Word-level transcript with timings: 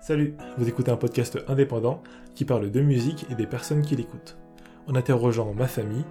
Salut, 0.00 0.36
vous 0.56 0.68
écoutez 0.68 0.92
un 0.92 0.96
podcast 0.96 1.38
indépendant 1.48 2.00
qui 2.34 2.44
parle 2.44 2.70
de 2.70 2.80
musique 2.80 3.26
et 3.30 3.34
des 3.34 3.46
personnes 3.46 3.82
qui 3.82 3.96
l'écoutent. 3.96 4.36
En 4.86 4.94
interrogeant 4.94 5.52
ma 5.52 5.66
famille, 5.66 6.04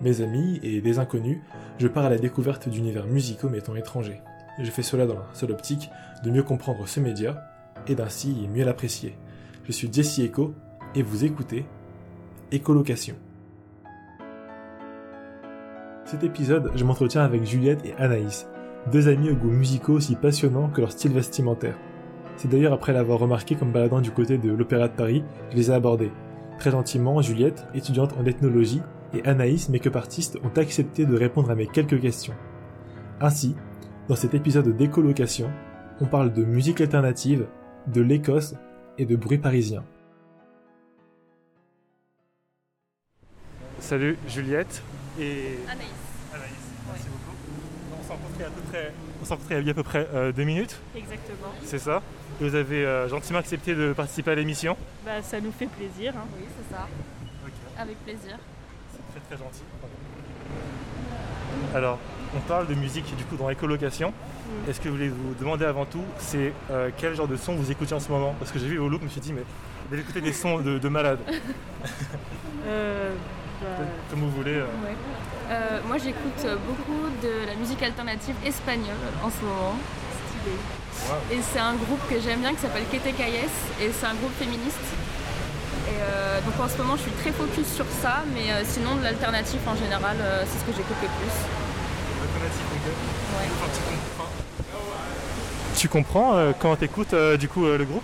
mes 0.00 0.20
amis 0.20 0.58
et 0.64 0.80
des 0.80 0.98
inconnus, 0.98 1.38
je 1.78 1.86
pars 1.86 2.06
à 2.06 2.10
la 2.10 2.18
découverte 2.18 2.68
d'univers 2.68 3.06
musicaux 3.06 3.48
m'étant 3.48 3.76
étrangers. 3.76 4.20
Je 4.58 4.70
fais 4.70 4.82
cela 4.82 5.06
dans 5.06 5.14
la 5.14 5.28
seule 5.32 5.52
optique 5.52 5.90
de 6.24 6.30
mieux 6.30 6.42
comprendre 6.42 6.88
ce 6.88 6.98
média 6.98 7.44
et 7.86 7.94
d'ainsi 7.94 8.48
mieux 8.52 8.64
l'apprécier. 8.64 9.16
Je 9.64 9.72
suis 9.72 9.92
Jesse 9.92 10.18
Echo 10.18 10.54
et 10.94 11.02
vous 11.02 11.24
écoutez 11.24 11.66
Écolocation. 12.50 13.16
Cet 16.04 16.24
épisode, 16.24 16.72
je 16.74 16.84
m'entretiens 16.84 17.22
avec 17.22 17.44
Juliette 17.44 17.84
et 17.84 17.94
Anaïs, 17.94 18.48
deux 18.90 19.08
amis 19.08 19.30
aux 19.30 19.36
goûts 19.36 19.50
musicaux 19.50 19.94
aussi 19.94 20.16
passionnants 20.16 20.68
que 20.68 20.80
leur 20.80 20.90
style 20.90 21.12
vestimentaire. 21.12 21.76
C'est 22.36 22.48
d'ailleurs 22.48 22.72
après 22.72 22.92
l'avoir 22.92 23.18
remarqué 23.18 23.54
comme 23.54 23.72
baladant 23.72 24.00
du 24.00 24.10
côté 24.10 24.36
de 24.38 24.50
l'Opéra 24.52 24.88
de 24.88 24.94
Paris 24.94 25.22
que 25.48 25.52
je 25.52 25.56
les 25.56 25.70
ai 25.70 25.74
abordés. 25.74 26.10
Très 26.58 26.70
gentiment, 26.70 27.20
Juliette, 27.22 27.66
étudiante 27.74 28.14
en 28.18 28.24
ethnologie, 28.26 28.82
et 29.14 29.24
Anaïs, 29.26 29.68
make-up 29.68 29.96
artiste, 29.96 30.38
ont 30.44 30.58
accepté 30.60 31.06
de 31.06 31.16
répondre 31.16 31.50
à 31.50 31.54
mes 31.54 31.66
quelques 31.66 32.00
questions. 32.00 32.34
Ainsi, 33.20 33.54
dans 34.08 34.16
cet 34.16 34.34
épisode 34.34 34.76
d'écolocation, 34.76 35.50
on 36.00 36.06
parle 36.06 36.32
de 36.32 36.44
musique 36.44 36.80
alternative, 36.80 37.46
de 37.86 38.00
l'Écosse 38.02 38.54
et 38.98 39.06
de 39.06 39.16
bruit 39.16 39.38
parisien. 39.38 39.84
Salut 43.80 44.18
Juliette 44.28 44.82
et 45.20 45.58
Anaïs. 45.68 45.88
Anaïs, 46.34 46.52
merci 46.88 47.06
beaucoup. 47.08 47.36
On 47.98 48.02
s'est 48.02 48.12
rencontrés 48.12 48.44
à 48.44 48.50
peu 48.50 48.60
près, 48.68 48.92
on 49.22 49.24
s'est 49.24 49.34
rencontrés 49.34 49.60
il 49.60 49.66
y 49.66 49.68
a 49.68 49.72
à 49.72 49.74
peu 49.74 49.82
près 49.82 50.08
euh, 50.12 50.32
deux 50.32 50.44
minutes, 50.44 50.80
Exactement. 50.96 51.48
c'est 51.64 51.78
ça? 51.78 52.02
Vous 52.40 52.54
avez 52.54 52.84
euh, 52.84 53.08
gentiment 53.08 53.38
accepté 53.38 53.74
de 53.74 53.92
participer 53.92 54.32
à 54.32 54.34
l'émission. 54.34 54.76
Bah, 55.04 55.22
ça 55.22 55.40
nous 55.40 55.52
fait 55.52 55.66
plaisir. 55.66 56.12
hein. 56.16 56.24
Oui, 56.36 56.44
c'est 56.56 56.74
ça. 56.74 56.86
Avec 57.78 57.96
plaisir. 58.04 58.36
C'est 58.92 59.20
très 59.20 59.36
très 59.36 59.44
gentil. 59.44 59.62
Alors, 61.74 61.98
on 62.36 62.40
parle 62.40 62.66
de 62.66 62.74
musique 62.74 63.14
du 63.16 63.24
coup 63.24 63.36
dans 63.36 63.48
l'écolocation. 63.48 64.10
Mm. 64.10 64.70
Et 64.70 64.72
ce 64.72 64.78
que 64.80 64.84
je 64.88 64.90
voulais 64.90 65.08
vous 65.08 65.34
demander 65.38 65.64
avant 65.64 65.84
tout, 65.86 66.04
c'est 66.18 66.52
euh, 66.70 66.90
quel 66.96 67.14
genre 67.14 67.28
de 67.28 67.36
son 67.36 67.54
vous 67.54 67.70
écoutez 67.70 67.94
en 67.94 68.00
ce 68.00 68.10
moment? 68.10 68.34
Parce 68.38 68.50
que 68.52 68.58
j'ai 68.58 68.66
vu 68.66 68.76
vos 68.76 68.88
looks, 68.88 69.00
je 69.00 69.06
me 69.06 69.10
suis 69.10 69.20
dit, 69.20 69.32
mais 69.32 69.42
vous 69.90 69.96
écouter 69.98 70.20
des 70.20 70.32
sons 70.32 70.58
de, 70.60 70.78
de 70.78 70.88
malade, 70.88 71.18
Euh, 72.68 73.14
bah, 73.62 73.84
comme 74.10 74.20
vous 74.20 74.30
voulez. 74.30 74.54
euh. 74.54 74.64
Ouais. 74.84 74.96
Euh, 75.50 75.80
moi, 75.86 75.98
j'écoute 75.98 76.44
beaucoup 76.66 77.08
de 77.22 77.46
la 77.46 77.54
musique 77.54 77.80
alternative 77.80 78.34
espagnole 78.44 78.96
en 79.22 79.30
ce 79.30 79.44
moment. 79.44 79.76
stylé. 80.40 80.56
Wow. 81.08 81.14
Et 81.30 81.40
c'est 81.52 81.60
un 81.60 81.74
groupe 81.74 82.00
que 82.08 82.18
j'aime 82.20 82.40
bien 82.40 82.54
qui 82.54 82.62
s'appelle 82.62 82.84
Kete 82.90 83.14
Calles 83.16 83.52
et 83.80 83.92
c'est 83.92 84.06
un 84.06 84.14
groupe 84.14 84.32
féministe. 84.38 84.86
Et 85.88 85.98
euh, 86.00 86.40
donc 86.40 86.58
en 86.58 86.68
ce 86.68 86.76
moment, 86.78 86.96
je 86.96 87.02
suis 87.02 87.12
très 87.22 87.30
focus 87.30 87.68
sur 87.72 87.86
ça, 88.02 88.24
mais 88.34 88.50
euh, 88.50 88.64
sinon 88.64 88.96
de 88.96 89.04
l'alternatif 89.04 89.60
en 89.66 89.76
général, 89.76 90.16
euh, 90.20 90.42
c'est 90.42 90.58
ce 90.58 90.64
que 90.64 90.72
j'écoute 90.72 90.96
le 91.00 91.08
plus. 91.08 91.36
Alternative, 92.26 92.66
ok. 92.74 92.86
Ouais. 93.36 93.48
Enfin, 93.54 93.70
tu 93.76 93.80
comprends, 93.86 94.30
tu 95.76 95.88
comprends 95.88 96.30
euh, 96.34 96.52
quand 96.58 96.74
t'écoutes 96.76 97.14
euh, 97.14 97.36
du 97.36 97.48
coup 97.48 97.66
euh, 97.66 97.78
le 97.78 97.84
groupe? 97.84 98.02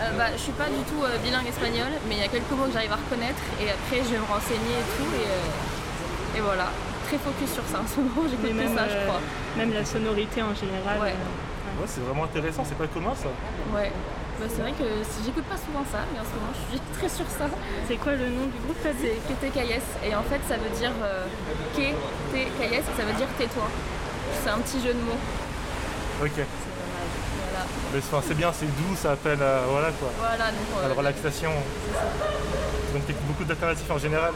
Euh, 0.00 0.10
bah, 0.16 0.32
je 0.34 0.40
suis 0.40 0.52
pas 0.52 0.66
du 0.66 0.82
tout 0.88 1.04
euh, 1.04 1.18
bilingue 1.18 1.46
espagnol, 1.46 1.92
mais 2.08 2.16
il 2.16 2.20
y 2.20 2.24
a 2.24 2.28
quelques 2.28 2.50
mots 2.50 2.64
que 2.64 2.72
j'arrive 2.72 2.92
à 2.92 2.96
reconnaître 2.96 3.42
et 3.60 3.70
après 3.70 4.02
je 4.02 4.10
vais 4.10 4.18
me 4.18 4.26
renseigner 4.26 4.74
et 4.80 4.88
tout. 4.96 5.10
Et, 5.14 5.28
euh, 5.28 6.38
et 6.38 6.40
voilà, 6.40 6.72
très 7.06 7.18
focus 7.18 7.52
sur 7.54 7.62
ça 7.70 7.84
en 7.84 7.86
ce 7.86 8.00
moment, 8.00 8.26
j'écoute 8.26 8.50
ça, 8.74 8.88
je 8.88 9.06
crois. 9.06 9.20
Même 9.58 9.74
la 9.74 9.84
sonorité 9.84 10.42
en 10.42 10.54
général. 10.54 10.98
Ouais. 10.98 11.14
Ouais, 11.80 11.86
c'est 11.88 12.00
vraiment 12.04 12.24
intéressant, 12.24 12.64
c'est 12.68 12.76
pas 12.76 12.86
commun 12.86 13.14
ça. 13.16 13.28
Ouais. 13.74 13.90
Bah, 14.38 14.46
c'est 14.48 14.62
vrai 14.62 14.72
que 14.72 14.84
si- 15.04 15.24
j'écoute 15.24 15.44
pas 15.44 15.56
souvent 15.56 15.84
ça, 15.92 16.00
mais 16.12 16.20
en 16.20 16.24
ce 16.24 16.32
moment 16.36 16.52
je 16.52 16.76
suis 16.76 16.80
très 16.98 17.08
sur 17.08 17.24
ça. 17.28 17.46
C'est 17.88 17.96
quoi 17.96 18.12
le 18.12 18.28
nom 18.28 18.46
du 18.48 18.58
groupe 18.64 18.76
C'est 18.84 19.16
Kete 19.28 19.52
Calles 19.52 19.80
et 20.04 20.14
en 20.14 20.22
fait 20.22 20.40
ça 20.48 20.56
veut 20.56 20.72
dire 20.78 20.92
euh, 21.02 21.24
Kete 21.76 21.96
Calles, 22.58 22.84
ça 22.96 23.04
veut 23.04 23.12
dire 23.14 23.28
tais-toi. 23.38 23.68
C'est 24.42 24.50
un 24.50 24.58
petit 24.58 24.80
jeu 24.80 24.92
de 24.94 25.00
mots. 25.00 25.20
Ok. 26.22 26.30
C'est 26.36 26.44
pas 26.44 26.88
mal. 26.88 27.08
Voilà. 27.50 27.64
Mais 27.92 27.98
enfin, 28.00 28.22
c'est 28.26 28.34
bien, 28.36 28.50
c'est 28.52 28.66
doux, 28.66 28.94
ça 28.96 29.12
appelle 29.12 29.42
à, 29.42 29.60
voilà, 29.68 29.90
quoi, 29.92 30.08
Voilà, 30.18 30.50
donc. 30.52 30.68
à 30.80 30.84
euh, 30.84 30.88
la 30.88 30.94
relaxation. 30.94 31.50
c'est 31.52 31.94
ça. 31.98 32.04
Donc 32.94 33.06
t'écoutes 33.06 33.26
beaucoup 33.26 33.44
d'alternatives 33.44 33.90
en 33.92 33.98
général. 33.98 34.32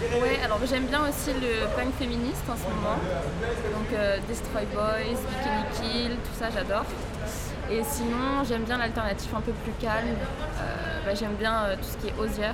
Ouais, 0.00 0.38
alors 0.44 0.58
j'aime 0.68 0.86
bien 0.86 1.02
aussi 1.08 1.30
le 1.40 1.66
punk 1.76 1.94
féministe 1.94 2.42
en 2.50 2.56
ce 2.56 2.64
moment. 2.64 2.98
Donc 3.72 3.92
euh, 3.92 4.18
Destroy 4.28 4.66
Boys, 4.74 5.20
Bikini 5.28 5.92
Kill, 5.92 6.10
tout 6.16 6.38
ça 6.38 6.50
j'adore. 6.50 6.84
Et 7.70 7.82
sinon 7.84 8.42
j'aime 8.46 8.64
bien 8.64 8.78
l'alternative 8.78 9.34
un 9.34 9.40
peu 9.40 9.52
plus 9.52 9.72
calme. 9.80 10.08
Euh, 10.08 11.00
bah, 11.06 11.14
j'aime 11.14 11.34
bien 11.34 11.64
euh, 11.64 11.76
tout 11.76 11.84
ce 11.84 11.96
qui 11.98 12.08
est 12.08 12.18
Osier, 12.18 12.52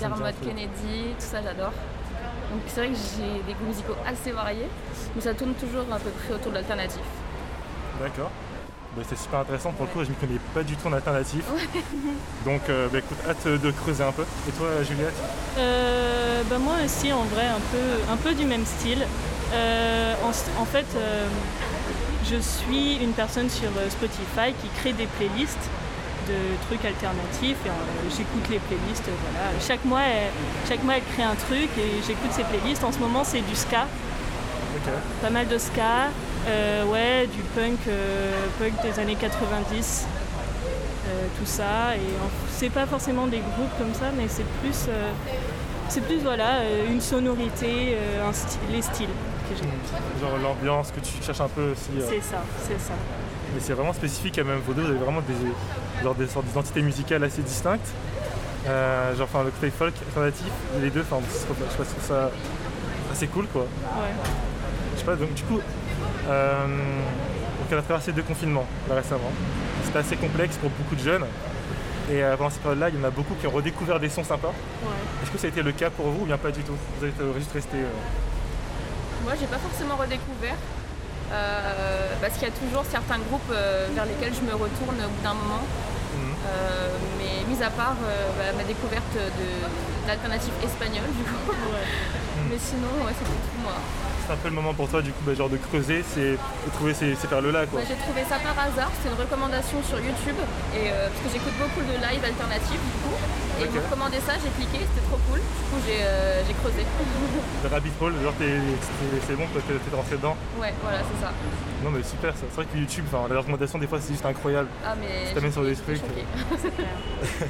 Dermot. 0.00 0.24
Kennedy, 0.42 1.14
tout 1.18 1.26
ça 1.26 1.42
j'adore. 1.42 1.72
Donc 2.50 2.62
c'est 2.66 2.80
vrai 2.80 2.88
que 2.88 2.96
j'ai 2.96 3.42
des 3.46 3.54
goûts 3.54 3.66
musicaux 3.66 3.96
assez 4.06 4.32
variés, 4.32 4.68
mais 5.14 5.20
ça 5.20 5.32
tourne 5.32 5.54
toujours 5.54 5.84
à 5.92 5.98
peu 5.98 6.10
près 6.10 6.34
autour 6.34 6.50
de 6.50 6.56
l'alternative. 6.56 7.02
D'accord. 8.00 8.30
Bah, 8.96 9.02
c'est 9.08 9.18
super 9.18 9.40
intéressant 9.40 9.72
pour 9.72 9.86
le 9.86 9.90
coup, 9.92 10.04
je 10.04 10.10
ne 10.10 10.14
connais 10.14 10.38
pas 10.54 10.62
du 10.62 10.76
tout 10.76 10.86
en 10.88 10.92
alternatif. 10.92 11.44
Donc 12.44 12.62
euh, 12.68 12.88
bah, 12.92 12.98
écoute, 12.98 13.18
hâte 13.28 13.46
de 13.46 13.70
creuser 13.70 14.04
un 14.04 14.12
peu. 14.12 14.22
Et 14.48 14.52
toi 14.52 14.68
Juliette 14.82 15.14
Euh, 15.58 16.42
bah, 16.48 16.58
Moi 16.58 16.74
aussi, 16.84 17.12
en 17.12 17.24
vrai, 17.24 17.46
un 17.46 17.60
peu, 17.72 18.12
un 18.12 18.16
peu 18.16 18.34
du 18.34 18.44
même 18.44 18.64
style. 18.66 19.04
Euh, 19.52 20.14
en, 20.24 20.62
en 20.62 20.64
fait, 20.64 20.86
je 22.24 22.36
suis 22.36 22.96
une 23.02 23.12
personne 23.12 23.50
sur 23.50 23.68
Spotify 23.90 24.52
qui 24.60 24.68
crée 24.80 24.92
des 24.92 25.06
playlists 25.06 25.68
de 26.28 26.56
trucs 26.66 26.84
alternatifs 26.84 27.56
et 27.66 27.68
euh, 27.68 28.10
j'écoute 28.16 28.48
les 28.50 28.58
playlists. 28.58 29.04
Voilà. 29.32 29.50
Chaque, 29.60 29.84
mois, 29.84 30.00
elle, 30.02 30.30
chaque 30.68 30.82
mois, 30.82 30.94
elle 30.96 31.04
crée 31.14 31.22
un 31.22 31.34
truc 31.34 31.68
et 31.78 32.00
j'écoute 32.06 32.32
ses 32.32 32.44
playlists. 32.44 32.84
En 32.84 32.92
ce 32.92 32.98
moment, 32.98 33.24
c'est 33.24 33.40
du 33.40 33.54
ska. 33.54 33.86
Pas 35.22 35.30
mal 35.30 35.46
de 35.48 35.56
ska, 35.58 36.08
euh, 36.46 36.84
ouais, 36.86 37.26
du 37.26 37.40
punk, 37.54 37.78
euh, 37.88 38.32
punk 38.58 38.72
des 38.82 39.00
années 39.00 39.16
90, 39.16 40.06
euh, 41.06 41.26
tout 41.38 41.46
ça. 41.46 41.96
Et 41.96 42.00
c'est 42.50 42.70
pas 42.70 42.86
forcément 42.86 43.26
des 43.26 43.38
groupes 43.38 43.76
comme 43.78 43.94
ça, 43.94 44.06
mais 44.16 44.28
c'est 44.28 44.46
plus, 44.62 44.88
c'est 45.88 46.00
plus 46.02 46.22
voilà, 46.22 46.60
une 46.88 47.00
sonorité, 47.00 47.96
un 48.26 48.32
style, 48.32 48.60
les 48.72 48.82
styles 48.82 49.08
que 49.48 49.56
j'aime. 49.56 49.70
Genre 50.20 50.38
l'ambiance 50.38 50.90
que 50.90 51.00
tu 51.00 51.22
cherches 51.22 51.40
un 51.40 51.48
peu 51.48 51.72
aussi. 51.72 51.90
C'est 51.98 52.22
ça, 52.22 52.42
c'est 52.66 52.80
ça. 52.80 52.94
Mais 53.54 53.60
c'est 53.60 53.74
vraiment 53.74 53.92
spécifique 53.92 54.38
à 54.38 54.44
même 54.44 54.60
vos 54.66 54.72
deux, 54.72 54.82
vous 54.82 54.90
avez 54.90 54.98
vraiment 54.98 55.20
des, 55.20 56.02
genre 56.02 56.14
des 56.14 56.26
sortes 56.26 56.46
d'identités 56.46 56.82
musicales 56.82 57.22
assez 57.24 57.42
distinctes. 57.42 57.88
Euh, 58.66 59.14
genre 59.14 59.28
enfin 59.30 59.44
le 59.44 59.50
côté 59.50 59.70
folk 59.70 59.92
alternatif, 60.06 60.50
les 60.80 60.88
deux, 60.88 61.02
enfin 61.02 61.18
je 61.30 61.74
trouve 61.74 61.86
ça 62.00 62.30
assez 63.12 63.26
cool 63.26 63.46
quoi. 63.48 63.62
Ouais. 63.62 64.30
Je 64.94 65.00
sais 65.00 65.04
pas, 65.04 65.16
donc 65.16 65.34
du 65.34 65.42
coup, 65.42 65.60
euh, 66.28 66.66
donc 66.66 67.68
on 67.72 67.78
a 67.78 67.82
traversé 67.82 68.12
deux 68.12 68.22
confinements 68.22 68.66
là, 68.88 68.94
récemment. 68.96 69.30
C'était 69.84 69.98
assez 69.98 70.16
complexe 70.16 70.56
pour 70.56 70.70
beaucoup 70.70 70.94
de 70.96 71.02
jeunes. 71.02 71.24
Et 72.10 72.22
euh, 72.22 72.36
pendant 72.36 72.50
cette 72.50 72.60
période-là, 72.62 72.90
il 72.90 72.96
y 72.98 73.00
en 73.00 73.04
a 73.04 73.10
beaucoup 73.10 73.34
qui 73.34 73.46
ont 73.46 73.50
redécouvert 73.50 73.98
des 73.98 74.10
sons 74.10 74.24
sympas. 74.24 74.48
ouais. 74.48 75.22
Est-ce 75.22 75.30
que 75.30 75.38
ça 75.38 75.46
a 75.46 75.50
été 75.50 75.62
le 75.62 75.72
cas 75.72 75.88
pour 75.90 76.06
vous 76.06 76.22
ou 76.22 76.26
bien 76.26 76.36
pas 76.38 76.50
du 76.50 76.62
tout? 76.62 76.76
Vous 77.00 77.06
êtes 77.06 77.18
euh, 77.20 77.32
juste 77.38 77.52
resté. 77.52 77.78
euh, 77.78 77.88
Moi, 79.24 79.32
j'ai 79.40 79.46
pas 79.46 79.56
forcément 79.58 79.96
redécouvert. 79.96 80.56
euh, 81.32 82.12
parce 82.20 82.34
qu'il 82.34 82.44
y 82.48 82.50
a 82.50 82.54
toujours 82.54 82.84
certains 82.90 83.18
groupes 83.18 83.50
euh, 83.52 83.88
vers 83.94 84.04
lesquels 84.04 84.34
je 84.34 84.42
me 84.44 84.52
retourne 84.52 85.00
au 85.00 85.08
bout 85.08 85.22
d'un 85.24 85.32
moment. 85.34 85.64
mhm. 85.64 86.34
Euh, 86.44 86.88
mais 87.18 87.40
mis 87.48 87.62
à 87.62 87.70
part 87.70 87.96
bah, 87.96 88.52
ma 88.56 88.64
découverte 88.64 89.14
de 89.16 89.48
l'alternative 90.06 90.52
espagnole 90.62 91.08
du 91.16 91.24
coup. 91.24 91.48
Ouais. 91.72 91.88
Mais 92.50 92.58
sinon, 92.60 92.92
ouais, 93.06 93.14
c'était 93.16 93.40
tout 93.48 93.60
moi. 93.64 93.72
C'est 94.26 94.32
un 94.32 94.36
peu 94.36 94.48
le 94.48 94.54
moment 94.54 94.72
pour 94.72 94.88
toi 94.88 95.02
du 95.02 95.10
coup, 95.12 95.20
bah, 95.26 95.34
genre 95.34 95.50
de 95.50 95.58
creuser, 95.58 96.02
c'est 96.02 96.32
de 96.32 96.70
trouver 96.72 96.94
ces, 96.94 97.14
ces 97.14 97.26
perles-là 97.28 97.66
quoi. 97.66 97.80
Bah, 97.80 97.86
j'ai 97.86 97.96
trouvé 98.00 98.24
ça 98.24 98.40
par 98.40 98.56
hasard, 98.56 98.88
c'était 98.96 99.12
une 99.14 99.20
recommandation 99.20 99.82
sur 99.84 100.00
YouTube. 100.00 100.36
Et, 100.72 100.88
euh, 100.88 101.08
parce 101.12 101.20
que 101.20 101.28
j'écoute 101.28 101.52
beaucoup 101.60 101.84
de 101.84 101.92
live 102.00 102.24
alternatifs 102.24 102.80
du 102.80 102.96
coup. 103.04 103.12
Et 103.60 103.62
ils 103.62 103.68
Ok. 103.68 103.74
m'ont 103.76 103.82
recommandé 103.84 104.16
ça, 104.24 104.32
j'ai 104.40 104.48
cliqué, 104.56 104.80
c'était 104.88 105.04
trop 105.06 105.20
cool. 105.28 105.38
Du 105.44 105.62
coup, 105.68 105.78
j'ai 105.86 106.00
euh, 106.00 106.40
j'ai 106.48 106.54
creusé. 106.56 106.82
Le 107.64 107.68
rabbit 107.68 107.92
hole, 108.00 108.14
genre 108.24 108.32
t'es- 108.40 108.48
t'es- 108.48 109.22
c'est 109.28 109.36
bon, 109.36 109.44
quoi, 109.52 109.60
t'es 109.68 109.74
t'es 109.76 109.94
rentré 109.96 110.16
dedans. 110.16 110.36
ouais, 110.58 110.72
voilà, 110.82 110.98
c'est 111.04 111.20
ça. 111.20 111.30
Non 111.84 111.90
mais 111.92 112.02
super 112.02 112.32
ça. 112.32 112.48
C'est 112.48 112.56
vrai 112.56 112.64
que 112.64 112.78
YouTube, 112.78 113.04
enfin, 113.12 113.28
la 113.28 113.40
recommandation 113.44 113.78
des 113.78 113.86
fois 113.86 114.00
c'est 114.00 114.12
juste 114.16 114.24
incroyable. 114.24 114.68
Ah, 114.86 114.94
mais. 114.98 115.28
Ça 115.28 115.34
t'amène 115.36 115.52
sur 115.52 115.64
des 115.64 115.76
trucs. 115.76 116.00
C'est 116.56 116.72
clair. 116.72 117.48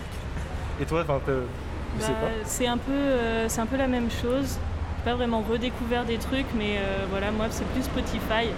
Et 0.82 0.85
toi, 0.87 1.03
enfin, 1.06 1.20
je 1.27 2.03
sais 2.03 2.11
Bah, 2.11 2.19
pas. 2.20 2.27
c'est 2.44 2.67
un, 2.67 2.79
peu, 2.79 2.91
euh, 2.93 3.49
c'est 3.49 3.61
un 3.61 3.67
peu 3.67 3.77
la 3.77 3.87
même 3.87 4.11
chose. 4.11 4.59
Pas 5.05 5.15
vraiment 5.15 5.43
redécouvert 5.49 6.05
des 6.05 6.17
trucs, 6.19 6.47
mais 6.56 6.79
euh, 6.79 7.05
voilà, 7.11 7.31
moi 7.31 7.47
c'est 7.51 7.67
plus 7.69 7.83
Spotify. 7.83 8.49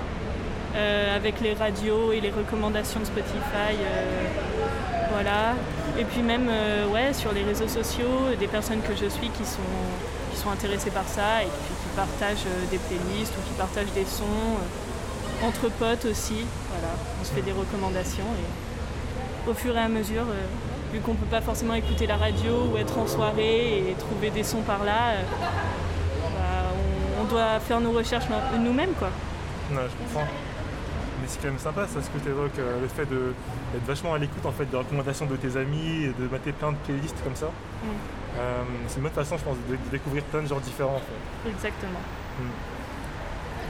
euh, 0.77 1.17
avec 1.17 1.41
les 1.41 1.55
radios 1.55 2.13
et 2.13 2.21
les 2.21 2.31
recommandations 2.31 3.01
de 3.01 3.07
Spotify. 3.07 3.73
euh, 3.81 4.29
voilà. 5.13 5.55
Et 5.99 6.05
puis 6.05 6.21
même 6.23 6.51
ouais, 6.93 7.15
sur 7.15 7.33
les 7.33 7.43
réseaux 7.43 7.69
sociaux, 7.69 8.35
des 8.39 8.47
personnes 8.47 8.83
que 8.83 8.95
je 8.95 9.09
suis 9.09 9.31
qui 9.31 9.45
sont, 9.47 9.73
qui 10.31 10.37
sont 10.39 10.51
intéressées 10.51 10.91
par 10.91 11.09
ça 11.09 11.43
et 11.43 11.47
puis 11.47 11.75
qui 11.83 11.89
partagent 11.97 12.45
des 12.71 12.77
playlists 12.79 13.33
ou 13.39 13.41
qui 13.49 13.55
partagent 13.57 13.93
des 13.95 14.05
sons. 14.05 14.59
entre 15.43 15.69
potes 15.71 16.05
aussi. 16.05 16.45
Voilà. 16.71 16.95
On 17.21 17.25
se 17.25 17.33
fait 17.33 17.43
des 17.43 17.53
recommandations 17.53 18.25
et 18.39 19.51
au 19.51 19.55
fur 19.55 19.75
et 19.77 19.81
à 19.81 19.89
mesure, 19.89 20.25
vu 20.93 21.01
qu'on 21.01 21.15
peut 21.15 21.27
pas 21.31 21.41
forcément 21.41 21.75
écouter 21.75 22.07
la 22.07 22.17
radio 22.17 22.53
ou 22.71 22.77
être 22.77 22.99
en 22.99 23.07
soirée 23.07 23.79
et 23.91 23.95
trouver 23.99 24.29
des 24.31 24.43
sons 24.45 24.63
par 24.63 24.85
là, 24.85 25.13
euh, 25.13 25.23
bah, 26.23 26.73
on, 26.75 27.16
on 27.16 27.16
doit 27.27 27.61
faire 27.61 27.81
nos 27.81 27.93
recherches 27.93 28.29
no- 28.29 28.59
nous-mêmes 28.59 28.93
quoi. 28.99 29.09
Ouais, 29.73 29.83
je 29.91 29.97
comprends. 30.05 30.27
Mais 31.21 31.27
c'est 31.29 31.41
quand 31.41 31.49
même 31.49 31.59
sympa 31.59 31.87
ça, 31.87 32.01
ce 32.03 32.09
que 32.11 32.19
tu 32.23 32.29
évoques, 32.29 32.57
le 32.57 32.89
fait 32.89 33.07
d'être 33.07 33.87
vachement 33.87 34.15
à 34.15 34.19
l'écoute 34.19 34.45
en 34.47 34.53
fait 34.53 34.67
des 34.67 34.77
recommandations 34.77 35.27
de 35.27 35.37
tes 35.37 35.57
amis 35.57 36.05
et 36.05 36.13
de 36.19 36.29
mater 36.29 36.53
plein 36.53 36.73
de 36.73 36.77
playlists 36.85 37.23
comme 37.25 37.35
ça. 37.37 37.47
Mm. 37.47 37.89
Euh, 38.39 38.63
c'est 38.89 38.97
une 38.97 39.03
bonne 39.05 39.13
façon, 39.13 39.39
je 39.39 39.45
pense, 39.45 39.57
de, 39.69 39.75
de 39.77 39.91
découvrir 39.91 40.23
plein 40.25 40.43
de 40.43 40.47
genres 40.47 40.61
différents. 40.61 40.97
En 40.97 40.99
fait. 41.01 41.51
Exactement. 41.51 42.01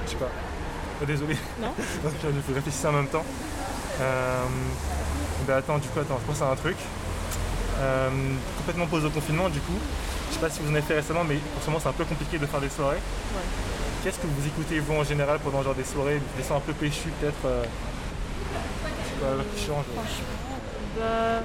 Je 0.04 0.10
sais 0.10 0.16
pas. 0.16 0.28
Oh, 1.00 1.04
désolé. 1.04 1.36
Non 1.60 1.72
je 1.78 2.28
je 2.48 2.54
réfléchissais 2.54 2.88
en 2.88 2.92
même 2.92 3.06
temps. 3.08 3.24
Euh, 4.00 4.44
bah 5.46 5.56
attends, 5.56 5.78
du 5.78 5.88
coup, 5.88 6.00
attends, 6.00 6.18
je 6.20 6.26
pense 6.26 6.42
à 6.42 6.50
un 6.50 6.56
truc. 6.56 6.76
Euh, 7.78 8.10
complètement 8.58 8.86
pause 8.86 9.04
au 9.04 9.10
confinement, 9.10 9.48
du 9.48 9.60
coup. 9.60 9.78
Je 10.36 10.40
sais 10.42 10.46
pas 10.48 10.52
si 10.52 10.60
vous 10.60 10.70
en 10.70 10.74
avez 10.74 10.82
fait 10.82 10.96
récemment, 10.96 11.24
mais 11.24 11.36
en 11.36 11.60
ce 11.62 11.66
moment 11.66 11.80
c'est 11.80 11.88
un 11.88 11.92
peu 11.92 12.04
compliqué 12.04 12.36
de 12.38 12.44
faire 12.44 12.60
des 12.60 12.68
soirées. 12.68 12.96
Ouais. 12.96 13.42
Qu'est-ce 14.04 14.18
que 14.18 14.26
vous 14.26 14.46
écoutez 14.46 14.78
vous 14.80 14.92
en 14.94 15.02
général 15.02 15.38
pendant 15.42 15.62
genre 15.62 15.74
des 15.74 15.82
soirées, 15.84 16.20
des 16.36 16.42
sons 16.42 16.56
un 16.56 16.60
peu 16.60 16.74
péchus 16.74 17.08
peut-être 17.20 17.34
euh, 17.46 17.64
Je 18.84 19.08
sais 19.08 19.14
pas, 19.24 19.42
qui 19.56 19.64
changent. 19.64 19.84
Bah, 20.98 21.42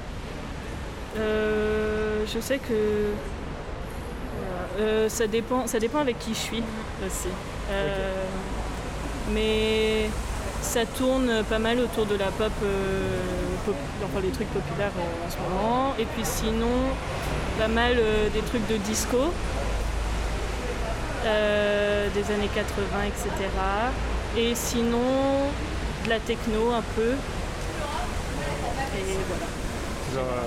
euh, 1.18 2.26
je 2.34 2.40
sais 2.42 2.58
que 2.58 3.14
euh, 4.82 5.08
ça 5.08 5.26
dépend, 5.28 5.68
ça 5.68 5.80
dépend 5.80 6.00
avec 6.00 6.20
qui 6.20 6.34
je 6.34 6.40
suis 6.40 6.64
aussi. 7.06 7.30
Euh, 7.72 8.26
Mais 9.34 10.10
ça 10.62 10.86
tourne 10.86 11.44
pas 11.50 11.60
mal 11.60 11.80
autour 11.80 12.06
de 12.08 12.16
la 12.18 12.26
pop, 12.26 12.52
euh, 12.64 13.08
pop- 13.48 13.51
enfin 13.70 14.20
les 14.22 14.32
trucs 14.32 14.50
populaires 14.50 14.92
euh, 14.98 15.28
en 15.28 15.30
ce 15.30 15.38
moment. 15.38 15.94
Et 16.00 16.06
puis 16.06 16.24
sinon, 16.24 16.76
pas 17.60 17.68
mal 17.68 17.94
euh, 17.98 18.30
des 18.30 18.42
trucs 18.42 18.68
de 18.68 18.78
disco. 18.78 19.18
euh, 21.26 22.08
des 22.14 22.34
années 22.34 22.50
80, 22.54 23.04
etc. 23.08 23.30
Et 24.38 24.56
sinon, 24.56 25.52
de 26.06 26.10
la 26.10 26.20
techno 26.20 26.72
un 26.74 26.82
peu. 26.96 27.12
Et 28.98 29.18
voilà. 29.28 29.46
Genre, 30.14 30.44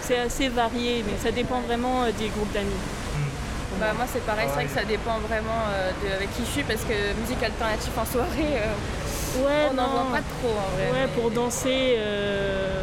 C'est 0.00 0.18
assez 0.18 0.48
varié, 0.48 1.04
mais 1.06 1.18
ça 1.22 1.30
dépend 1.32 1.60
vraiment 1.60 2.02
euh, 2.04 2.12
des 2.18 2.28
groupes 2.28 2.52
d'amis. 2.52 2.70
Bah, 3.80 3.92
moi 3.94 4.06
c'est 4.12 4.24
pareil, 4.24 4.46
c'est 4.48 4.54
vrai 4.54 4.64
que 4.64 4.74
ça 4.74 4.84
dépend 4.84 5.18
vraiment 5.20 5.62
euh, 5.70 5.90
de 6.02 6.12
avec 6.14 6.32
qui 6.34 6.42
je 6.44 6.50
suis 6.50 6.62
parce 6.64 6.82
que 6.82 7.14
musique 7.20 7.42
alternative 7.42 7.92
en 7.96 8.04
soirée, 8.06 8.56
euh, 8.56 8.74
Ouais, 9.36 9.68
on 9.70 9.74
n'en 9.74 9.82
non. 9.82 9.88
voit 10.04 10.18
pas 10.18 10.22
trop 10.22 10.50
en 10.50 10.76
vrai. 10.76 10.90
Ouais, 10.92 11.06
mais- 11.06 11.20
pour 11.22 11.30
danser, 11.30 11.94
euh, 11.98 12.82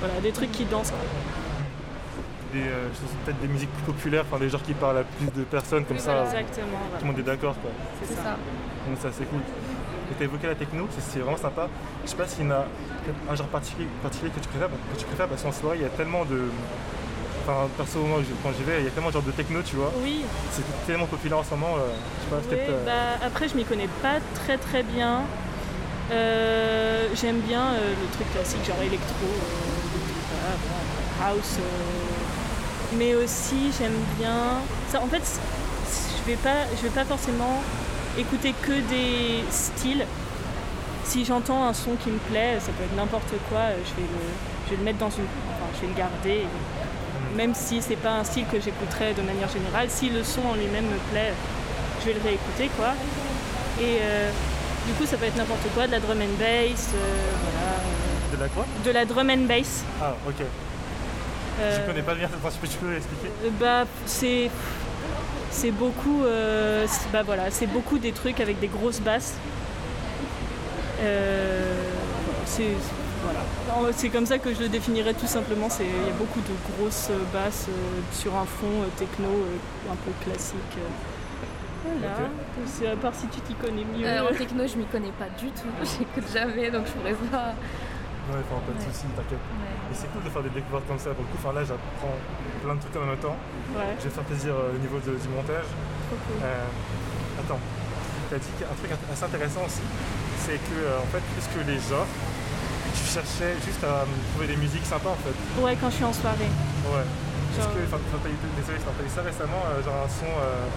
voilà, 0.00 0.20
des 0.20 0.32
trucs 0.32 0.52
qui 0.52 0.64
dansent. 0.64 0.90
quoi. 0.90 0.98
des, 2.52 2.62
euh, 2.66 2.88
peut-être 3.24 3.40
des 3.40 3.46
musiques 3.46 3.70
plus 3.70 3.92
populaires, 3.92 4.24
enfin 4.28 4.40
des 4.42 4.48
genres 4.50 4.62
qui 4.64 4.74
parlent 4.74 4.98
à 4.98 5.04
plus 5.04 5.26
de 5.38 5.44
personnes 5.44 5.84
comme 5.84 5.96
Oui, 5.98 6.02
ça. 6.02 6.14
voilà, 6.14 6.24
Exactement. 6.40 6.66
Tout 6.66 6.74
voilà. 6.90 7.00
le 7.00 7.06
monde 7.06 7.18
est 7.20 7.22
d'accord 7.22 7.54
quoi. 7.62 7.70
C'est 8.02 8.14
ça. 8.16 8.34
Donc 8.88 8.98
ça 9.00 9.08
c'est 9.16 9.24
cool. 9.26 9.38
Et 10.10 10.14
t'as 10.18 10.24
évoqué 10.24 10.48
la 10.48 10.56
techno, 10.56 10.88
c'est- 10.98 11.20
vraiment 11.20 11.36
sympa. 11.36 11.68
Je 12.04 12.10
sais 12.10 12.16
pas 12.16 12.26
s'il 12.26 12.44
y 12.44 12.48
en 12.48 12.50
a 12.50 12.64
un 13.30 13.34
genre 13.36 13.46
particulier, 13.46 13.86
particulier 14.02 14.32
que 14.32 14.40
tu 14.40 14.48
préfères, 14.48 14.66
que 14.68 14.98
tu 14.98 15.04
préfères 15.06 15.28
parce 15.28 15.42
qu'en 15.42 15.52
soirée 15.52 15.76
il 15.78 15.82
y 15.82 15.86
a 15.86 15.90
tellement 15.90 16.24
de. 16.24 16.50
Enfin 17.46 17.68
perso 17.76 18.00
moi 18.00 18.18
quand 18.42 18.50
j'y 18.58 18.64
vais, 18.64 18.80
il 18.80 18.84
y 18.86 18.88
a 18.88 18.90
tellement 18.90 19.10
de 19.10 19.12
genres 19.14 19.22
de 19.22 19.30
techno 19.30 19.62
tu 19.62 19.76
vois. 19.76 19.92
Oui, 20.02 20.24
C'est 20.50 20.64
tellement 20.88 21.06
populaire 21.06 21.38
en 21.38 21.44
ce 21.44 21.50
moment, 21.50 21.76
euh, 21.78 21.86
je 22.18 22.24
sais 22.24 22.56
pas, 22.56 22.64
oui, 22.64 22.68
euh, 22.68 22.84
bah, 22.84 23.24
après 23.24 23.48
je 23.48 23.54
m'y 23.54 23.64
connais 23.64 23.88
pas 24.02 24.18
très 24.34 24.58
très 24.58 24.82
bien. 24.82 25.20
Euh, 26.10 27.08
J'aime 27.14 27.40
bien 27.40 27.60
euh, 27.74 27.90
le 27.90 28.16
truc 28.16 28.32
classique, 28.32 28.64
genre 28.66 28.80
électro, 28.82 29.26
euh, 29.26 31.24
house. 31.24 31.58
mais 32.96 33.14
aussi 33.14 33.70
j'aime 33.78 33.98
bien. 34.18 34.60
Ça, 34.90 35.00
en 35.02 35.06
fait, 35.06 35.22
je 36.18 36.30
vais 36.30 36.36
pas, 36.36 36.66
je 36.76 36.82
vais 36.82 36.94
pas 36.94 37.04
forcément 37.04 37.62
écouter 38.18 38.54
que 38.62 38.72
des 38.88 39.44
styles. 39.50 40.06
Si 41.04 41.24
j'entends 41.24 41.64
un 41.64 41.74
son 41.74 41.96
qui 41.96 42.10
me 42.10 42.18
plaît, 42.18 42.58
ça 42.60 42.70
peut 42.72 42.84
être 42.84 42.96
n'importe 42.96 43.32
quoi, 43.48 43.62
je 43.84 44.00
vais 44.00 44.08
le, 44.08 44.24
je 44.66 44.70
vais 44.70 44.76
le 44.76 44.84
mettre 44.84 44.98
dans 44.98 45.10
une, 45.10 45.24
enfin, 45.24 45.70
je 45.74 45.80
vais 45.82 45.92
le 45.92 45.98
garder. 45.98 46.46
Même 47.36 47.54
si 47.54 47.82
c'est 47.82 47.96
pas 47.96 48.12
un 48.12 48.24
style 48.24 48.46
que 48.46 48.60
j'écouterais 48.60 49.14
de 49.14 49.22
manière 49.22 49.48
générale, 49.48 49.86
si 49.88 50.10
le 50.10 50.22
son 50.24 50.40
en 50.42 50.54
lui-même 50.54 50.86
me 50.86 50.98
plaît, 51.10 51.32
je 52.00 52.06
vais 52.06 52.14
le 52.14 52.20
réécouter 52.22 52.70
quoi. 52.76 52.94
Et 53.80 53.98
du 54.86 54.92
coup, 54.94 55.06
ça 55.06 55.16
peut 55.16 55.26
être 55.26 55.36
n'importe 55.36 55.66
quoi, 55.74 55.86
de 55.86 55.92
la 55.92 56.00
drum 56.00 56.18
and 56.20 56.36
bass, 56.38 56.90
euh, 56.94 56.98
voilà, 57.42 57.72
euh, 57.76 58.36
De 58.36 58.40
la 58.42 58.48
quoi? 58.48 58.66
De 58.84 58.90
la 58.90 59.04
drum 59.04 59.30
and 59.30 59.46
bass. 59.46 59.84
Ah 60.02 60.14
ok. 60.26 60.34
euh, 61.60 61.78
Je 61.80 61.86
connais 61.90 62.02
pas 62.02 62.14
bien, 62.14 62.28
tu 62.52 62.58
peux- 62.58 62.66
tu 62.68 62.76
peux 62.78 62.96
expliquer 62.96 63.28
Bah, 63.60 63.84
c'est 64.06 64.50
c'est 65.52 65.72
beaucoup, 65.72 66.22
euh, 66.24 66.86
bah 67.12 67.22
voilà, 67.24 67.50
c'est 67.50 67.66
beaucoup 67.66 67.98
des 67.98 68.12
trucs 68.12 68.38
avec 68.40 68.60
des 68.60 68.68
grosses 68.68 69.00
basses. 69.00 69.34
Euh, 71.02 71.74
c'est 72.46 72.62
voilà. 73.24 73.92
C'est 73.96 74.08
comme 74.10 74.26
ça 74.26 74.38
que 74.38 74.54
je 74.54 74.60
le 74.60 74.68
définirais 74.68 75.14
tout 75.14 75.26
simplement. 75.26 75.68
Il 75.80 75.86
y 75.86 76.08
a 76.10 76.12
beaucoup 76.18 76.40
de 76.40 76.54
grosses 76.76 77.08
euh, 77.10 77.18
basses 77.32 77.66
euh, 77.68 77.72
sur 78.12 78.34
un 78.36 78.44
fond 78.46 78.82
euh, 78.82 78.86
techno 78.96 79.28
euh, 79.28 79.92
un 79.92 79.96
peu 79.96 80.12
classique. 80.24 80.56
Voilà. 81.98 82.92
À 82.92 82.96
part 82.96 83.14
si 83.14 83.26
tu 83.28 83.40
t'y 83.40 83.54
connais 83.54 83.84
mieux. 83.84 84.06
Euh, 84.06 84.28
en 84.30 84.34
techno, 84.34 84.66
je 84.66 84.76
m'y 84.76 84.86
connais 84.86 85.12
pas 85.18 85.28
du 85.38 85.50
tout. 85.50 85.68
J'écoute 85.82 86.30
jamais, 86.32 86.70
donc 86.70 86.86
je 86.86 86.92
pourrais 86.92 87.14
pas. 87.30 87.52
Ouais, 88.30 88.38
enfin 88.46 88.62
pas 88.62 88.72
de 88.72 88.78
Ouais. 88.78 88.86
soucis, 88.92 89.10
t'inquiète. 89.16 89.42
Ouais. 89.58 89.74
Et 89.90 89.94
c'est 89.94 90.06
cool 90.12 90.22
de 90.22 90.30
faire 90.30 90.42
des 90.44 90.54
découvertes 90.54 90.86
comme 90.86 90.98
ça 91.02 91.10
pour 91.10 91.24
le 91.26 91.30
coup. 91.34 91.38
Enfin 91.42 91.52
là 91.52 91.64
j'apprends 91.66 92.14
plein 92.62 92.74
de 92.76 92.80
trucs 92.80 92.94
en 92.94 93.06
même 93.10 93.18
temps. 93.18 93.34
Ouais. 93.74 93.90
Je 93.98 94.04
vais 94.06 94.10
te 94.10 94.14
faire 94.14 94.28
plaisir 94.28 94.54
euh, 94.54 94.76
au 94.76 94.78
niveau 94.78 94.98
de- 95.02 95.18
du 95.18 95.28
montage. 95.34 95.66
trop 95.66 96.18
cool. 96.30 96.38
Euh, 96.46 97.42
attends, 97.42 97.58
tu 97.58 98.34
as 98.34 98.38
dit 98.38 98.52
qu'un 98.60 98.70
truc 98.78 98.90
assez 98.94 99.24
intéressant 99.26 99.66
aussi, 99.66 99.82
c'est 100.46 100.62
que 100.62 100.78
euh, 100.78 101.02
en 101.02 101.08
fait, 101.10 101.22
plus 101.34 101.46
que 101.50 101.60
les 101.66 101.80
genres, 101.82 102.06
tu 102.94 103.02
cherchais 103.02 103.58
juste 103.66 103.82
à 103.82 104.06
euh, 104.06 104.14
trouver 104.34 104.46
des 104.46 104.58
musiques 104.62 104.86
sympas 104.86 105.10
en 105.10 105.20
fait. 105.26 105.34
Ouais, 105.58 105.74
quand 105.80 105.90
je 105.90 105.98
suis 105.98 106.06
en 106.06 106.14
soirée. 106.14 106.50
Ouais. 106.86 107.02
Est-ce 107.50 107.66
Genre- 107.66 107.74
que, 107.74 107.82
enfin, 107.82 107.98
t'as 108.14 108.22
pas 108.22 108.30
eu- 108.30 108.38
désolé, 108.54 108.78
t'as 108.78 108.94
pas 108.94 109.02
eu 109.02 109.10
ça 109.10 109.22
récemment, 109.26 109.58
euh, 109.74 109.82
genre 109.82 110.06
un 110.06 110.10
son 110.10 110.30
euh, 110.30 110.70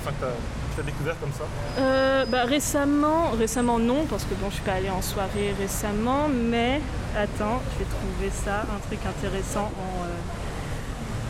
enfin, 0.00 0.12
que 0.20 0.26
tu 0.74 0.80
as, 0.80 0.84
découvert 0.84 1.18
comme 1.20 1.32
ça 1.32 1.44
euh, 1.78 2.24
bah, 2.26 2.44
Récemment, 2.44 3.30
récemment 3.30 3.78
non, 3.78 4.06
parce 4.08 4.24
que 4.24 4.34
bon, 4.34 4.48
je 4.48 4.54
suis 4.54 4.64
pas 4.64 4.74
allée 4.74 4.90
en 4.90 5.02
soirée 5.02 5.54
récemment, 5.58 6.28
mais 6.28 6.80
attends, 7.16 7.60
je 7.72 7.78
vais 7.80 7.90
trouver 7.90 8.30
ça, 8.32 8.62
un 8.62 8.80
truc 8.86 9.00
intéressant 9.06 9.70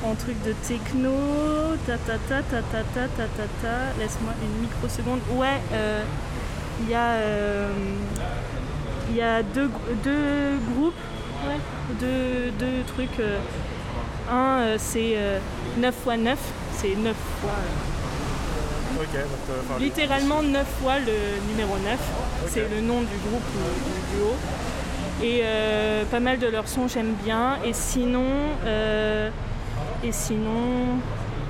en, 0.04 0.08
en 0.10 0.14
truc 0.14 0.36
de 0.44 0.52
techno. 0.66 1.10
Ta 1.86 1.96
ta 1.98 2.18
ta 2.28 2.42
ta 2.42 2.62
ta 2.62 2.82
ta 2.82 3.08
ta 3.08 3.24
ta, 3.24 3.44
ta. 3.62 3.98
Laisse-moi 3.98 4.32
une 4.42 4.62
microseconde. 4.62 5.20
Ouais, 5.32 5.60
il 5.70 5.76
euh, 5.76 6.02
y 6.88 6.94
a, 6.94 7.16
y 9.14 9.20
a 9.22 9.42
deux, 9.42 9.70
deux 10.04 10.58
groupes, 10.72 10.94
deux, 12.00 12.50
deux 12.58 12.82
trucs. 12.86 13.20
un, 14.30 14.78
c'est 14.78 15.16
9 15.78 15.94
x 16.06 16.18
9, 16.18 16.38
c'est 16.76 16.94
9 16.96 17.16
fois 17.40 17.50
euh, 18.98 19.22
donc 19.68 19.80
Littéralement 19.80 20.42
9 20.42 20.66
fois 20.82 20.98
le 20.98 21.48
numéro 21.50 21.76
9. 21.78 21.92
Ok. 22.42 22.48
C'est 22.52 22.68
le 22.74 22.80
nom 22.80 23.00
du 23.00 23.16
groupe 23.28 23.42
ou 23.56 23.84
du 23.84 24.16
duo. 24.16 24.34
Et 25.22 25.40
euh, 25.44 26.04
pas 26.10 26.20
mal 26.20 26.38
de 26.38 26.46
leurs 26.48 26.68
sons 26.68 26.88
j'aime 26.88 27.14
bien. 27.24 27.56
Et 27.64 27.72
sinon, 27.72 28.24
euh, 28.64 29.30
et 30.02 30.12
sinon, 30.12 30.98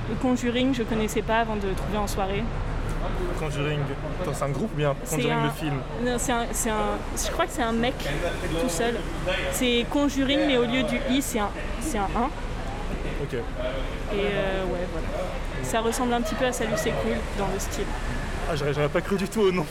le 0.09 0.15
Conjuring 0.21 0.75
je 0.75 0.83
connaissais 0.83 1.23
pas 1.23 1.39
avant 1.39 1.57
de 1.57 1.69
le 1.69 1.75
trouver 1.75 1.99
en 1.99 2.07
soirée. 2.07 2.43
Conjuring, 3.39 3.79
c'est 4.35 4.43
un 4.45 4.49
groupe 4.51 4.71
ou 4.75 4.77
bien 4.77 4.95
Conjuring 5.09 5.33
un- 5.33 5.45
le 5.45 5.51
film? 5.51 5.75
Non, 6.05 6.17
c'est 6.19 6.33
un, 6.33 6.47
c'est 6.53 6.69
un- 6.71 6.99
je 7.17 7.31
crois 7.31 7.47
que 7.47 7.53
c'est 7.53 7.63
un 7.63 7.73
mec 7.73 7.95
tout 8.61 8.69
seul. 8.69 8.95
C'est 9.53 9.87
Conjuring 9.89 10.41
mais 10.47 10.59
au 10.59 10.65
lieu 10.65 10.83
du 10.83 10.97
i 11.11 11.23
c'est 11.23 11.39
un, 11.39 11.49
c'est 11.81 11.97
un 11.99 12.03
1. 12.17 12.29
Ok. 13.23 13.35
Et 13.35 13.37
euh, 14.15 14.65
ouais 14.65 14.87
voilà. 14.93 15.07
Ça 15.62 15.81
ressemble 15.81 16.12
un 16.15 16.21
petit 16.23 16.35
peu 16.35 16.47
à 16.47 16.53
Salut 16.53 16.73
c'est 16.77 16.91
cool 16.91 17.17
dans 17.39 17.47
le 17.53 17.59
style. 17.59 17.85
Ah, 18.50 18.57
j'aurais 18.57 18.73
j'aurais 18.75 18.89
pas 18.89 19.00
cru 19.00 19.17
du 19.17 19.29
tout 19.29 19.41
au 19.43 19.53
nom. 19.53 19.65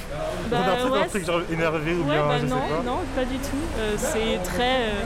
Bah, 0.50 0.58
On 0.65 0.70
a 0.70 0.72
un 0.72 0.75
truc, 0.77 0.94
ouais, 0.94 1.01
un 1.01 1.08
truc 1.08 1.25
genre 1.25 1.41
énervé 1.51 1.94
ou 1.96 2.03
Ouais, 2.03 2.13
bien 2.13 2.25
bah 2.27 2.36
je 2.39 2.46
non, 2.46 2.56
sais 2.62 2.74
pas. 2.75 2.84
non, 2.84 2.98
pas 3.15 3.25
du 3.25 3.38
tout. 3.38 3.58
Euh, 3.79 3.96
c'est 3.98 4.41
très. 4.44 4.82
euh, 4.82 5.01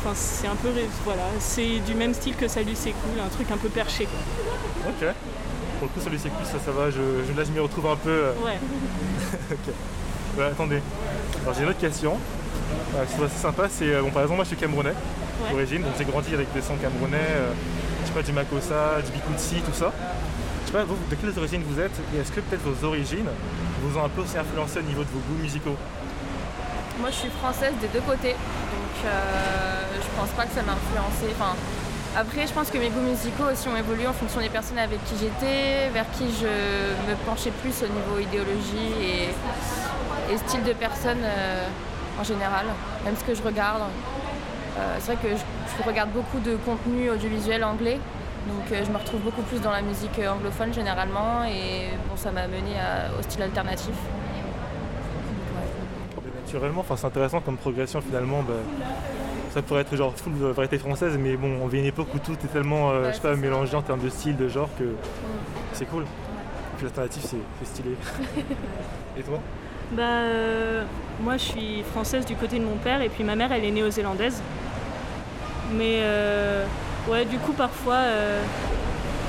Enfin, 0.00 0.12
c'est 0.14 0.46
un 0.46 0.54
peu. 0.56 0.68
Voilà, 1.04 1.22
c'est 1.40 1.78
du 1.80 1.94
même 1.94 2.14
style 2.14 2.36
que 2.36 2.46
Salut, 2.48 2.74
c'est 2.74 2.90
cool, 2.92 3.18
un 3.24 3.28
truc 3.28 3.50
un 3.50 3.56
peu 3.56 3.68
perché. 3.68 4.04
Quoi. 4.06 4.90
Ok. 4.90 5.14
Pour 5.80 5.88
le 5.88 5.94
coup, 5.94 6.00
celui 6.04 6.18
c'est 6.18 6.28
cool, 6.28 6.44
ça, 6.44 6.58
ça 6.64 6.70
va. 6.72 6.90
Je, 6.90 6.96
je, 7.26 7.36
là, 7.38 7.44
je 7.44 7.50
m'y 7.52 7.60
retrouve 7.60 7.86
un 7.86 7.96
peu. 7.96 8.32
Ouais. 8.44 8.58
Ouais, 10.38 10.44
attendez. 10.44 10.80
Alors 11.42 11.54
j'ai 11.54 11.62
une 11.64 11.70
autre 11.70 11.80
question. 11.80 12.16
Euh, 12.94 13.04
trouve 13.12 13.24
assez 13.24 13.38
sympa. 13.38 13.66
C'est 13.68 14.00
bon, 14.00 14.10
par 14.10 14.22
exemple, 14.22 14.36
moi 14.36 14.44
je 14.44 14.48
suis 14.50 14.56
camerounais 14.56 14.92
Ouais. 15.40 15.50
d'origine, 15.52 15.82
donc 15.82 15.92
j'ai 15.96 16.04
grandi 16.04 16.34
avec 16.34 16.52
des 16.52 16.62
sons 16.62 16.76
camerounais. 16.76 17.16
euh, 17.16 17.52
je 18.02 18.06
sais 18.08 18.12
pas 18.12 18.22
du 18.22 18.32
Makossa, 18.32 19.02
du 19.04 19.12
Bikoutsi, 19.12 19.56
tout 19.62 19.72
ça. 19.72 19.92
Je 20.62 20.66
sais 20.66 20.72
pas 20.72 20.84
vous, 20.84 20.96
de 21.10 21.14
quelles 21.14 21.38
origines 21.38 21.62
vous 21.66 21.80
êtes 21.80 21.94
et 22.14 22.20
est-ce 22.20 22.32
que 22.32 22.40
peut-être 22.40 22.62
vos 22.62 22.86
origines 22.88 23.28
vous 23.82 23.98
ont 23.98 24.04
un 24.04 24.08
peu 24.08 24.22
aussi 24.22 24.36
influencé 24.36 24.80
au 24.80 24.82
niveau 24.82 25.02
de 25.02 25.08
vos 25.08 25.20
goûts 25.20 25.40
musicaux? 25.40 25.76
Moi, 27.00 27.10
je 27.10 27.16
suis 27.16 27.30
française 27.30 27.74
des 27.80 27.88
deux 27.88 28.00
côtés. 28.00 28.32
Donc, 28.34 28.88
donc 28.98 29.06
euh, 29.06 29.82
je 30.02 30.20
pense 30.20 30.30
pas 30.30 30.44
que 30.44 30.54
ça 30.54 30.62
m'a 30.62 30.72
influencé. 30.72 31.32
Enfin, 31.38 31.54
après, 32.16 32.46
je 32.46 32.52
pense 32.52 32.70
que 32.70 32.78
mes 32.78 32.90
goûts 32.90 33.00
musicaux 33.06 33.44
aussi 33.52 33.68
ont 33.68 33.76
évolué 33.76 34.06
en 34.06 34.12
fonction 34.12 34.40
des 34.40 34.48
personnes 34.48 34.78
avec 34.78 34.98
qui 35.04 35.14
j'étais, 35.20 35.88
vers 35.94 36.10
qui 36.18 36.26
je 36.40 36.48
me 37.08 37.14
penchais 37.24 37.52
plus 37.62 37.74
au 37.84 37.88
niveau 37.88 38.18
idéologie 38.18 38.90
et, 39.00 40.34
et 40.34 40.36
style 40.38 40.64
de 40.64 40.72
personne 40.72 41.22
euh, 41.22 41.68
en 42.20 42.24
général, 42.24 42.66
même 43.04 43.14
ce 43.16 43.22
que 43.22 43.34
je 43.34 43.42
regarde. 43.42 43.82
Euh, 44.78 44.96
c'est 45.00 45.12
vrai 45.14 45.22
que 45.22 45.36
je, 45.36 45.42
je 45.82 45.88
regarde 45.88 46.10
beaucoup 46.10 46.38
de 46.38 46.56
contenu 46.56 47.10
audiovisuel 47.10 47.64
anglais, 47.64 47.98
donc 48.46 48.70
euh, 48.70 48.84
je 48.86 48.90
me 48.92 48.96
retrouve 48.98 49.20
beaucoup 49.22 49.42
plus 49.42 49.60
dans 49.60 49.72
la 49.72 49.82
musique 49.82 50.18
euh, 50.20 50.30
anglophone 50.30 50.72
généralement 50.72 51.44
et 51.44 51.88
bon, 52.08 52.16
ça 52.16 52.30
m'a 52.30 52.46
mené 52.46 52.78
à- 52.78 53.18
au 53.18 53.22
style 53.22 53.42
alternatif. 53.42 53.94
Naturellement, 56.44 56.80
enfin, 56.80 56.96
c'est 56.96 57.06
intéressant 57.06 57.40
comme 57.40 57.56
progression 57.56 58.00
finalement. 58.00 58.42
bah, 58.42 58.54
ça 59.52 59.62
pourrait 59.62 59.80
être 59.82 59.96
genre 59.96 60.14
full 60.16 60.38
de 60.38 60.46
variété 60.46 60.78
française, 60.78 61.18
mais 61.18 61.36
bon, 61.36 61.58
on 61.62 61.66
vit 61.66 61.78
une 61.80 61.86
époque 61.86 62.08
où 62.14 62.18
tout 62.18 62.32
est 62.32 62.52
tellement, 62.52 62.90
euh, 62.90 63.02
Ouais, 63.02 63.08
je 63.10 63.14
sais 63.16 63.20
pas, 63.22 63.34
mélangé 63.34 63.76
en 63.76 63.82
termes 63.82 64.00
de 64.00 64.08
style, 64.08 64.36
de 64.36 64.48
genre 64.48 64.68
que 64.78 64.84
c'est 65.72 65.86
cool. 65.86 66.02
Et 66.04 66.06
puis 66.76 66.84
l'alternatif, 66.84 67.22
c'est 67.24 67.36
c'est 67.58 67.66
stylé. 67.68 67.96
Et 69.18 69.22
toi? 69.22 69.38
Bah, 69.92 70.02
euh, 70.02 70.84
moi, 71.22 71.38
je 71.38 71.44
suis 71.44 71.82
française 71.82 72.24
du 72.26 72.34
côté 72.36 72.58
de 72.58 72.64
mon 72.64 72.76
père 72.76 73.00
et 73.02 73.08
puis 73.08 73.24
ma 73.24 73.34
mère, 73.36 73.50
elle 73.52 73.64
est 73.64 73.70
néo-zélandaise. 73.70 74.40
Mais 75.72 76.00
euh, 76.00 76.64
ouais, 77.08 77.24
du 77.24 77.38
coup, 77.38 77.52
parfois, 77.52 77.94
euh, 77.94 78.42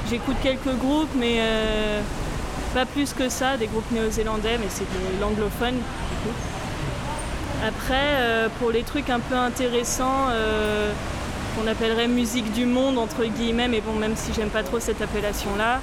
j'écoute 0.09 0.37
quelques 0.41 0.75
groupes, 0.77 1.09
mais 1.15 1.37
euh, 1.39 2.01
pas 2.73 2.85
plus 2.85 3.13
que 3.13 3.29
ça, 3.29 3.57
des 3.57 3.67
groupes 3.67 3.91
néo-zélandais, 3.91 4.57
mais 4.59 4.67
c'est 4.69 4.85
de 4.85 5.21
l'anglophone. 5.21 5.75
du 5.75 6.15
coup. 6.23 6.35
Après, 7.67 8.47
pour 8.57 8.71
les 8.71 8.83
trucs 8.83 9.09
un 9.09 9.19
peu 9.19 9.35
intéressants, 9.35 10.27
qu'on 11.55 11.67
appellerait 11.67 12.07
musique 12.07 12.53
du 12.53 12.65
monde, 12.65 12.97
entre 12.97 13.25
guillemets, 13.25 13.67
mais 13.67 13.81
bon, 13.81 13.91
même 13.95 14.15
si 14.15 14.31
j'aime 14.33 14.49
pas 14.49 14.63
trop 14.63 14.79
cette 14.79 15.01
appellation-là, 15.01 15.81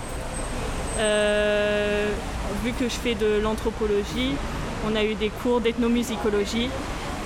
vu 2.65 2.73
que 2.73 2.85
je 2.89 2.95
fais 2.95 3.15
de 3.15 3.41
l'anthropologie, 3.43 4.33
on 4.91 4.97
a 4.97 5.05
eu 5.05 5.17
des 5.17 5.29
cours 5.29 5.61
d'ethnomusicologie 5.61 6.71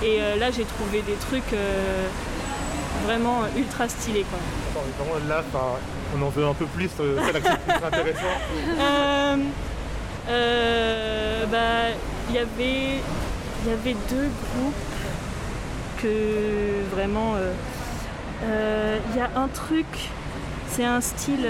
et 0.03 0.19
là 0.37 0.51
j'ai 0.51 0.65
trouvé 0.65 1.01
des 1.01 1.13
trucs 1.13 1.55
vraiment 3.05 3.41
ultra 3.57 3.87
stylés 3.87 4.25
quoi. 4.29 4.39
Attends, 4.71 4.85
vraiment 5.03 5.27
là, 5.27 5.43
on 6.17 6.21
en 6.21 6.29
veut 6.29 6.45
un 6.45 6.53
peu 6.53 6.65
plus, 6.65 6.89
euh, 6.99 7.17
c'est 7.33 7.41
plus 7.41 7.85
intéressant. 7.85 8.21
Euh, 8.79 9.37
euh, 10.29 11.45
bah, 11.47 11.95
il 12.29 12.35
y 12.35 12.37
avait 12.37 12.99
il 13.63 13.69
y 13.69 13.73
avait 13.73 13.95
deux 14.09 14.29
groupes 14.53 14.73
que 16.01 16.95
vraiment 16.95 17.35
il 18.43 19.17
y 19.17 19.19
a 19.19 19.29
un 19.35 19.47
truc 19.47 19.85
c'est 20.69 20.85
un 20.85 21.01
style 21.01 21.47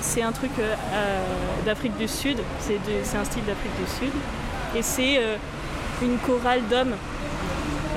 c'est 0.00 0.22
un 0.22 0.32
truc 0.32 0.50
euh, 0.58 0.74
d'Afrique 1.64 1.96
du 1.96 2.08
Sud 2.08 2.38
c'est 2.58 3.16
un 3.16 3.24
style 3.24 3.44
d'Afrique 3.44 3.72
du 3.78 3.90
Sud 3.98 4.12
et 4.74 4.82
c'est 4.82 5.18
euh, 5.18 5.36
une 6.02 6.18
chorale 6.18 6.62
d'hommes 6.70 6.94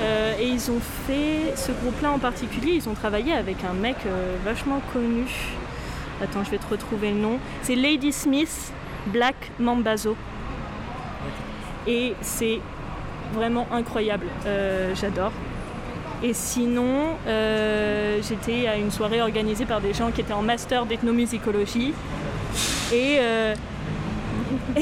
Euh, 0.04 0.34
et 0.38 0.46
ils 0.46 0.70
ont 0.70 0.80
fait 1.06 1.56
ce 1.56 1.72
groupe-là 1.72 2.12
en 2.12 2.18
particulier, 2.18 2.72
ils 2.74 2.88
ont 2.88 2.94
travaillé 2.94 3.32
avec 3.32 3.64
un 3.64 3.72
mec 3.72 3.96
euh, 4.06 4.36
vachement 4.44 4.80
connu. 4.92 5.24
Attends, 6.22 6.44
je 6.44 6.50
vais 6.50 6.58
te 6.58 6.66
retrouver 6.68 7.10
le 7.10 7.18
nom. 7.18 7.38
C'est 7.62 7.74
Lady 7.74 8.12
Smith 8.12 8.72
Black 9.06 9.50
Mambazo. 9.58 10.16
Et 11.86 12.14
c'est 12.20 12.60
vraiment 13.32 13.66
incroyable. 13.72 14.26
Euh, 14.46 14.94
J'adore. 14.94 15.32
Et 16.22 16.32
sinon, 16.32 17.16
j'étais 18.22 18.66
à 18.66 18.76
une 18.76 18.90
soirée 18.90 19.20
organisée 19.20 19.66
par 19.66 19.82
des 19.82 19.92
gens 19.92 20.10
qui 20.10 20.22
étaient 20.22 20.32
en 20.32 20.40
master 20.40 20.86
d'ethnomusicologie. 20.86 21.92
Et, 22.94 23.18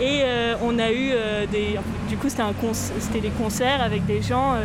et 0.00 0.22
euh, 0.22 0.54
on 0.62 0.78
a 0.78 0.90
eu 0.90 1.10
euh, 1.12 1.46
des. 1.46 1.78
Du 2.08 2.16
coup, 2.16 2.28
c'était 2.28 3.20
des 3.20 3.30
concerts 3.30 3.82
avec 3.82 4.06
des 4.06 4.22
gens. 4.22 4.54
euh, 4.54 4.64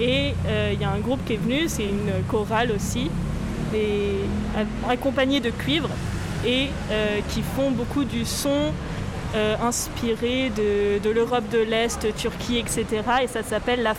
et 0.00 0.34
il 0.72 0.80
y 0.80 0.84
a 0.84 0.90
un 0.90 0.98
groupe 0.98 1.24
qui 1.24 1.34
est 1.34 1.36
venu, 1.36 1.68
c'est 1.68 1.84
une 1.84 2.10
chorale 2.26 2.72
aussi, 2.72 3.12
accompagnée 4.88 5.38
de 5.38 5.50
cuivre, 5.50 5.88
et 6.44 6.70
qui 7.28 7.42
font 7.42 7.70
beaucoup 7.70 8.02
du 8.02 8.24
son 8.24 8.72
inspiré 9.62 10.50
de, 10.50 11.10
l'Europe 11.10 11.48
de 11.48 11.60
l'Est, 11.60 12.12
Turquie, 12.16 12.58
etc. 12.58 12.86
Et 13.22 13.28
ça 13.28 13.44
s'appelle 13.44 13.84
la, 13.84 13.94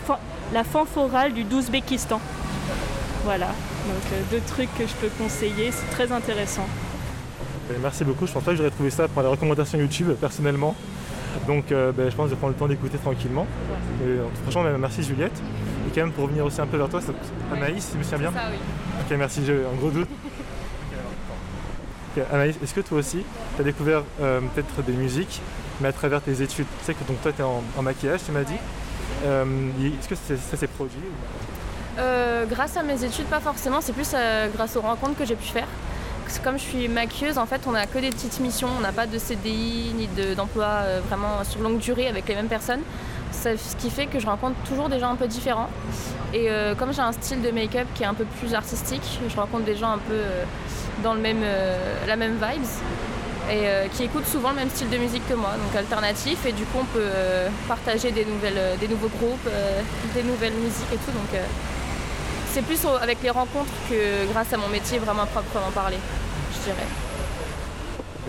la 0.54 0.66
fanforale 0.66 1.32
du 1.32 1.46
d'Ouzbékistan. 1.46 2.20
Voilà, 3.24 3.48
donc 3.48 4.20
deux 4.32 4.42
trucs 4.48 4.78
que 4.78 4.86
je 4.86 4.94
peux 4.96 5.10
conseiller, 5.18 5.72
c'est 5.72 5.90
très 5.96 6.12
intéressant. 6.12 6.68
Merci 7.82 8.04
beaucoup, 8.04 8.28
je 8.28 8.32
pense 8.32 8.44
pas 8.44 8.52
que 8.52 8.58
j'aurais 8.58 8.70
trouvé 8.70 8.90
ça 8.90 9.08
pour 9.08 9.22
les 9.22 9.28
recommandations 9.28 9.78
YouTube 9.80 10.10
personnellement. 10.22 10.76
Donc 11.48 11.72
euh, 11.72 11.92
ben, 11.92 12.10
je 12.10 12.16
pense 12.16 12.26
que 12.26 12.30
je 12.30 12.36
vais 12.36 12.40
prendre 12.40 12.54
le 12.54 12.60
temps 12.60 12.68
d'écouter 12.68 12.98
tranquillement. 12.98 13.46
Et, 14.02 14.08
euh, 14.08 14.26
franchement, 14.44 14.64
ben, 14.64 14.78
merci 14.78 15.04
Juliette. 15.04 15.42
Et 15.88 15.92
quand 15.94 16.02
même 16.02 16.12
pour 16.12 16.26
revenir 16.26 16.46
aussi 16.46 16.62
un 16.62 16.68
peu 16.68 16.78
vers 16.78 16.90
toi, 16.90 17.00
Anaïs, 17.52 17.84
si 17.84 17.94
je 17.94 17.98
me 17.98 18.04
souviens 18.04 18.18
bien. 18.18 18.32
Ça 18.32 18.48
oui. 18.52 18.58
Ok, 19.02 19.18
merci, 19.18 19.42
j'ai 19.46 19.54
un 19.54 19.78
gros 19.80 19.90
doute. 19.90 20.08
Anaïs, 22.32 22.56
est-ce 22.64 22.74
que 22.74 22.80
toi 22.80 23.00
aussi, 23.00 23.26
tu 23.56 23.62
as 23.62 23.64
découvert 23.66 24.04
euh, 24.22 24.40
peut-être 24.54 24.82
des 24.84 24.94
musiques, 24.94 25.42
mais 25.82 25.90
à 25.90 25.92
travers 25.92 26.22
tes 26.22 26.42
études? 26.42 26.68
Tu 26.80 26.86
sais 26.86 26.94
que 26.94 27.04
donc, 27.04 27.22
toi, 27.22 27.34
tu 27.36 27.42
es 27.42 27.44
en, 27.44 27.62
en 27.78 27.82
maquillage, 27.82 28.22
tu 28.26 28.32
m'as 28.32 28.44
dit. 28.44 28.56
Euh, 29.26 29.44
est-ce 30.00 30.08
que 30.08 30.16
ça 30.16 30.58
s'est 30.58 30.68
produit 30.68 31.00
grâce 32.50 32.78
à 32.78 32.84
mes 32.84 33.04
études, 33.04 33.26
pas 33.26 33.40
forcément, 33.40 33.82
c'est 33.82 33.94
plus 33.94 34.16
grâce 34.54 34.76
aux 34.76 34.82
rencontres 34.82 35.18
que 35.18 35.26
j'ai 35.26 35.36
pu 35.36 35.48
faire. 35.48 35.68
Comme 36.44 36.58
je 36.60 36.64
suis 36.64 36.88
maquilleuse, 36.88 37.38
en 37.40 37.46
fait, 37.48 37.62
on 37.66 37.72
n'a 37.72 37.88
que 37.88 37.98
des 37.98 38.10
petites 38.10 38.40
missions, 38.40 38.68
on 38.78 38.82
n'a 38.82 38.92
pas 38.92 39.08
de 39.08 39.18
CDI 39.18 39.94
ni 39.96 40.08
de- 40.08 40.36
d'emploi 40.36 40.66
euh, 40.66 41.00
vraiment 41.08 41.44
sur 41.44 41.60
longue 41.62 41.80
durée 41.80 42.08
avec 42.08 42.28
les 42.28 42.36
mêmes 42.36 42.48
personnes. 42.48 42.82
Ce 43.32 43.76
qui 43.78 43.90
fait 43.90 44.06
que 44.06 44.20
je 44.20 44.26
rencontre 44.28 44.56
toujours 44.68 44.88
des 44.90 45.00
gens 45.00 45.12
un 45.12 45.16
peu 45.16 45.28
différents. 45.28 45.70
Et 46.34 46.50
euh, 46.50 46.76
comme 46.76 46.94
j'ai 46.94 47.02
un 47.02 47.12
style 47.12 47.42
de 47.42 47.50
make-up 47.52 47.88
qui 47.96 48.04
est 48.04 48.06
un 48.06 48.14
peu 48.14 48.26
plus 48.40 48.54
artistique, 48.54 49.02
je 49.28 49.36
rencontre 49.36 49.66
des 49.66 49.76
gens 49.76 49.92
un 49.92 49.98
peu 49.98 50.14
euh, 50.14 50.44
dans 51.04 51.14
le 51.14 51.20
même, 51.20 51.44
la 52.08 52.16
même 52.16 52.34
vibes 52.36 52.64
et 53.52 53.66
qui 53.94 54.04
écoutent 54.04 54.26
souvent 54.26 54.50
le 54.52 54.56
même 54.56 54.70
style 54.70 54.90
de 54.90 54.98
musique 54.98 55.28
que 55.28 55.36
moi, 55.36 55.52
donc 55.64 55.76
alternatif. 55.76 56.46
Et 56.48 56.52
du 56.52 56.64
coup, 56.64 56.80
on 56.82 56.86
peut 56.86 57.10
partager 57.68 58.12
des, 58.12 58.26
nouvelles, 58.26 58.78
des 58.80 58.88
nouveaux 58.88 59.10
groupes, 59.10 59.48
des 60.16 60.24
nouvelles 60.24 60.54
musiques 60.54 60.92
et 60.94 60.98
tout. 60.98 61.12
Donc, 61.12 61.30
c'est 62.52 62.64
plus 62.64 62.80
avec 63.02 63.22
les 63.22 63.30
rencontres 63.30 63.70
que 63.90 64.26
grâce 64.32 64.52
à 64.54 64.58
mon 64.58 64.70
métier 64.70 64.98
vraiment 64.98 65.26
proprement 65.26 65.70
parler, 65.76 65.98
dirais. 66.66 66.88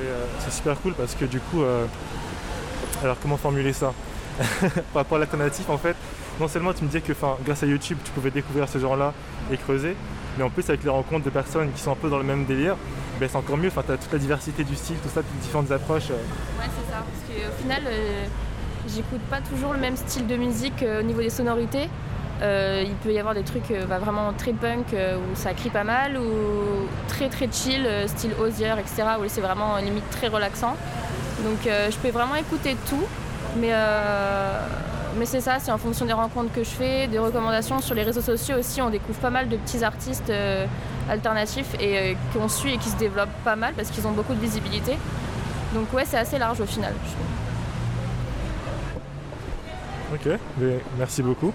Euh, 0.00 0.24
c'est 0.40 0.52
super 0.52 0.78
cool 0.80 0.94
parce 0.94 1.14
que 1.14 1.24
du 1.24 1.40
coup, 1.40 1.62
euh, 1.62 1.86
alors 3.02 3.16
comment 3.20 3.36
formuler 3.36 3.72
ça 3.72 3.92
Par 4.60 5.02
rapport 5.02 5.16
à 5.16 5.20
l'alternatif, 5.20 5.68
en 5.70 5.78
fait, 5.78 5.96
non 6.38 6.48
seulement 6.48 6.74
tu 6.74 6.82
me 6.84 6.88
disais 6.88 7.00
que 7.00 7.12
grâce 7.44 7.62
à 7.62 7.66
YouTube, 7.66 7.98
tu 8.04 8.10
pouvais 8.12 8.30
découvrir 8.30 8.68
ce 8.68 8.78
genre-là 8.78 9.14
et 9.50 9.56
creuser, 9.56 9.96
mais 10.36 10.44
en 10.44 10.50
plus 10.50 10.68
avec 10.68 10.84
les 10.84 10.90
rencontres 10.90 11.24
de 11.24 11.30
personnes 11.30 11.72
qui 11.72 11.80
sont 11.80 11.92
un 11.92 11.96
peu 11.96 12.10
dans 12.10 12.18
le 12.18 12.24
même 12.24 12.44
délire, 12.44 12.76
ben, 13.18 13.28
c'est 13.30 13.38
encore 13.38 13.56
mieux. 13.56 13.68
Enfin, 13.68 13.82
tu 13.86 13.92
as 13.92 13.96
toute 13.96 14.12
la 14.12 14.18
diversité 14.18 14.62
du 14.64 14.76
style, 14.76 14.96
tout 14.96 15.08
ça, 15.08 15.22
toutes 15.22 15.40
différentes 15.40 15.70
approches. 15.72 16.10
euh. 16.10 16.60
Ouais, 16.60 16.68
c'est 16.68 16.92
ça. 16.92 16.98
Parce 16.98 17.24
qu'au 17.26 17.62
final, 17.62 17.82
j'écoute 18.86 19.22
pas 19.30 19.40
toujours 19.40 19.72
le 19.72 19.78
même 19.78 19.96
style 19.96 20.26
de 20.26 20.36
musique 20.36 20.84
au 21.00 21.02
niveau 21.02 21.20
des 21.22 21.30
sonorités. 21.30 21.88
Euh, 22.42 22.84
il 22.86 22.94
peut 22.96 23.12
y 23.12 23.18
avoir 23.18 23.34
des 23.34 23.44
trucs 23.44 23.70
euh, 23.70 23.86
bah, 23.86 23.98
vraiment 23.98 24.32
très 24.34 24.52
punk 24.52 24.92
euh, 24.92 25.16
où 25.16 25.34
ça 25.34 25.54
crie 25.54 25.70
pas 25.70 25.84
mal, 25.84 26.18
ou 26.18 26.86
très 27.08 27.28
très 27.28 27.48
chill, 27.50 27.88
style 28.06 28.32
Osier, 28.38 28.74
etc. 28.78 29.04
où 29.20 29.24
c'est 29.26 29.40
vraiment 29.40 29.76
limite 29.78 30.08
très 30.10 30.28
relaxant. 30.28 30.76
Donc 31.44 31.58
je 31.64 31.96
peux 31.98 32.08
vraiment 32.08 32.34
écouter 32.34 32.76
tout, 32.88 33.04
mais, 33.58 33.72
c'est 35.24 35.40
ça, 35.40 35.58
c'est 35.58 35.70
en 35.70 35.78
fonction 35.78 36.04
des 36.04 36.12
rencontres 36.12 36.52
que 36.52 36.64
je 36.64 36.70
fais, 36.70 37.06
des 37.06 37.18
recommandations 37.18 37.80
sur 37.80 37.94
les 37.94 38.02
réseaux 38.02 38.20
sociaux 38.20 38.56
aussi. 38.58 38.80
On 38.80 38.90
découvre 38.90 39.18
pas 39.18 39.30
mal 39.30 39.48
de 39.48 39.56
petits 39.56 39.84
artistes 39.84 40.32
alternatifs 41.08 41.74
et 41.80 42.16
qu'on 42.32 42.48
suit 42.48 42.74
et 42.74 42.78
qui 42.78 42.88
se 42.88 42.96
développent 42.96 43.28
pas 43.44 43.56
mal 43.56 43.74
parce 43.74 43.90
qu'ils 43.90 44.06
ont 44.06 44.12
beaucoup 44.12 44.34
de 44.34 44.40
visibilité. 44.40 44.96
Donc 45.74 45.92
ouais, 45.92 46.04
c'est 46.06 46.18
assez 46.18 46.38
large 46.38 46.60
au 46.60 46.66
final. 46.66 46.92
Ok, 50.14 50.38
merci 50.98 51.22
beaucoup. 51.22 51.52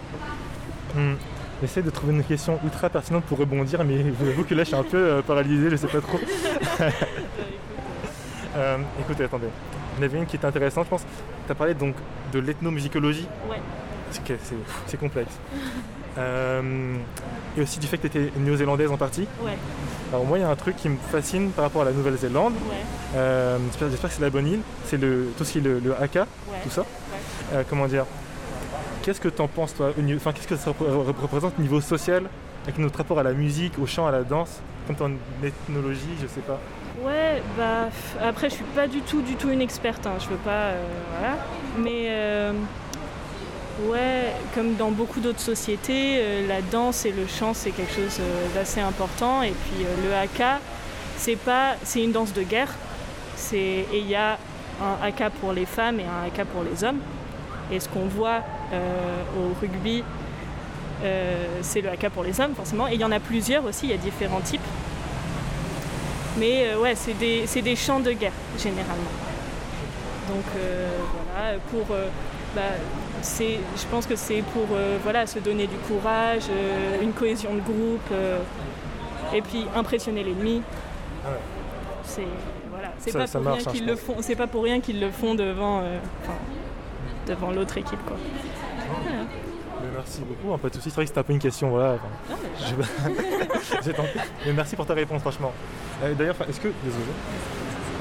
J'essaie 1.62 1.81
de 1.83 1.89
trouver 1.91 2.13
une 2.13 2.24
question 2.24 2.60
ultra 2.63 2.89
pertinente 2.89 3.24
pour 3.25 3.38
rebondir, 3.38 3.83
mais 3.83 3.98
je 4.03 4.10
vous 4.24 4.29
avoue 4.29 4.43
que 4.43 4.55
là 4.55 4.63
je 4.63 4.69
suis 4.69 4.75
un 4.77 4.83
peu 4.83 4.98
euh, 4.98 5.21
paralysé, 5.21 5.69
je 5.69 5.75
sais 5.75 5.88
pas 5.88 6.01
trop. 6.01 6.19
Euh, 8.55 8.77
écoutez, 9.00 9.24
attendez. 9.24 9.48
Il 9.98 10.01
y 10.01 10.05
en 10.05 10.10
avait 10.10 10.17
une 10.17 10.25
qui 10.25 10.36
était 10.36 10.45
intéressante, 10.45 10.86
je 10.86 10.89
pense. 10.89 11.05
Tu 11.45 11.51
as 11.51 11.55
parlé 11.55 11.74
donc 11.74 11.95
de 12.33 12.39
l'ethnomusicologie. 12.39 13.27
Ouais. 13.50 13.62
C'est 14.12 14.24
que- 14.25 14.33
c'est 14.43 14.55
c'est 14.88 14.98
complexe. 15.00 15.33
Euh, 16.17 16.98
et 17.57 17.62
aussi 17.62 17.79
du 17.79 17.88
fait 17.88 17.98
que 17.98 18.05
tu 18.05 18.17
étais 18.19 18.38
néo-zélandaise 18.38 18.91
en 18.91 18.98
partie. 18.98 19.25
Ouais, 19.41 19.53
Alors 20.12 20.25
moi, 20.25 20.38
il 20.38 20.41
y 20.41 20.43
a 20.43 20.50
un 20.50 20.57
truc 20.57 20.75
qui 20.75 20.89
me 20.89 20.98
fascine 21.10 21.51
par 21.51 21.63
rapport 21.63 21.83
à 21.83 21.86
la 21.86 21.91
Nouvelle-Zélande. 21.93 22.51
ouais, 22.51 22.75
Euh, 23.15 23.57
J'espère 23.67 23.89
j'espère 23.89 24.10
que 24.10 24.15
c'est 24.17 24.21
la 24.21 24.29
bonne 24.29 24.45
île. 24.48 24.60
C'est 24.88 24.98
le, 24.98 25.27
tout 25.38 25.45
ce 25.45 25.53
qui 25.53 25.60
est 25.60 25.62
le, 25.62 25.79
le 25.79 25.95
haka, 25.95 26.24
ouais. 26.50 26.57
tout 26.63 26.69
ça. 26.69 26.83
Euh, 27.53 27.63
comment 27.69 27.88
dire? 27.88 28.03
Qu'est-ce 29.03 29.20
que 29.22 29.29
tu 29.29 29.41
en 29.41 29.48
penses, 29.48 29.74
toi 29.74 29.91
Enfin, 30.15 30.31
qu'est-ce 30.31 30.48
que 30.48 30.55
ça 30.55 30.72
représente 30.72 31.53
au 31.58 31.62
niveau 31.62 31.81
social, 31.81 32.24
avec 32.63 32.77
notre 32.77 32.98
rapport 33.00 33.17
à 33.17 33.24
la 33.24 33.34
musique, 33.34 33.79
au 33.79 33.88
chant, 33.88 34.05
à 34.05 34.12
la 34.12 34.24
danse, 34.24 34.60
comme 34.88 34.96
en 35.01 35.46
ethnologie, 35.46 36.15
je 36.22 36.27
sais 36.27 36.41
pas 36.41 36.60
Ouais, 37.03 37.41
bah 37.58 37.89
après 38.22 38.50
je 38.50 38.55
suis 38.55 38.63
pas 38.75 38.88
du 38.88 39.01
tout, 39.01 39.22
du 39.22 39.36
tout 39.36 39.50
une 39.50 39.62
experte. 39.62 40.05
Hein. 40.05 40.15
Je 40.20 40.27
veux 40.27 40.36
pas, 40.38 40.51
euh, 40.51 40.84
voilà. 41.17 41.38
Mais 41.79 42.08
euh, 42.10 42.51
ouais, 43.86 44.34
comme 44.53 44.75
dans 44.75 44.91
beaucoup 44.91 45.20
d'autres 45.20 45.39
sociétés, 45.39 46.17
euh, 46.20 46.48
la 46.48 46.62
danse 46.62 47.05
et 47.05 47.12
le 47.12 47.25
chant 47.25 47.53
c'est 47.53 47.72
quelque 47.72 47.93
chose 47.93 48.20
d'assez 48.53 48.81
important. 48.81 49.41
Et 49.41 49.51
puis 49.51 49.86
le 50.05 50.13
haka, 50.13 50.60
c'est 51.17 51.38
pas, 51.38 51.75
c'est 51.84 52.03
une 52.03 52.12
danse 52.12 52.34
de 52.34 52.43
guerre. 52.43 52.74
Et 53.53 53.86
il 53.93 54.08
y 54.08 54.15
a 54.15 54.38
un 54.81 55.03
haka 55.03 55.29
pour 55.29 55.53
les 55.53 55.65
femmes 55.65 56.00
et 56.00 56.05
un 56.05 56.27
haka 56.27 56.46
pour 56.46 56.63
les 56.63 56.84
hommes. 56.84 57.00
Et 57.72 57.79
ce 57.79 57.89
qu'on 57.89 58.05
voit 58.05 58.43
au 58.72 59.60
rugby, 59.60 60.04
c'est 61.62 61.82
le 61.82 61.90
haka 61.90 62.10
pour 62.10 62.24
les 62.24 62.40
hommes 62.40 62.56
forcément. 62.56 62.88
Et 62.88 62.94
il 62.94 63.01
y 63.01 63.06
en 63.06 63.12
a 63.12 63.20
plusieurs 63.20 63.66
aussi. 63.66 63.88
Il 63.88 63.92
y 63.92 63.94
a 63.94 63.98
différents 63.98 64.42
types. 64.42 64.62
Mais 66.38 66.68
euh, 66.68 66.80
ouais, 66.80 66.96
c'est 66.96 67.13
des, 67.13 67.46
des, 67.62 67.75
champs 67.75 68.00
de 68.00 68.12
guerre, 68.12 68.32
généralement. 68.58 69.12
Donc 70.30 70.46
euh, 70.58 70.90
voilà, 71.34 71.58
pour. 71.70 71.96
Euh, 71.96 72.08
bah, 72.56 72.62
je 73.24 73.86
pense 73.90 74.08
que 74.08 74.16
c'est 74.16 74.42
pour 74.42 74.66
voilà, 75.04 75.28
se 75.28 75.40
donner 75.40 75.68
du 75.68 75.75
courage, 75.88 76.44
une 77.01 77.13
cohésion 77.13 77.54
de 77.54 77.62
groupe, 77.62 78.12
et 79.34 79.42
puis 79.42 79.66
impressionner 79.75 80.24
l'ennemi. 80.24 80.63
C'est 82.04 82.25
voilà, 82.70 82.90
c'est 82.98 83.13
pas, 83.13 83.28
pour 83.28 83.54
rien 83.54 83.63
qu'ils 83.63 83.86
le 83.86 83.96
font. 83.96 84.16
C'est 84.22 84.36
pas 84.36 84.48
pour 84.48 84.63
rien 84.63 84.82
qu'ils 84.82 85.00
le 85.00 85.12
font 85.12 85.36
devant, 85.36 85.84
devant 87.28 87.51
l'autre 87.51 87.78
équipe 87.78 88.04
quoi. 88.06 88.18
Merci 90.03 90.22
beaucoup, 90.22 90.58
pas 90.58 90.70
de 90.70 90.74
soucis. 90.74 90.89
C'est 90.89 90.96
vrai 90.96 91.03
que 91.03 91.10
c'était 91.10 91.20
un 91.20 91.24
peu 91.24 91.34
une 91.34 91.39
question, 91.39 91.70
voilà. 91.70 91.98
mais... 94.46 94.53
merci 94.53 94.75
pour 94.75 94.86
ta 94.86 94.96
réponse, 94.96 95.22
franchement. 95.22 95.51
Euh, 96.03 96.15
d'ailleurs, 96.15 96.36
est-ce 96.50 96.60
que, 96.60 96.70
désolé, 96.84 97.05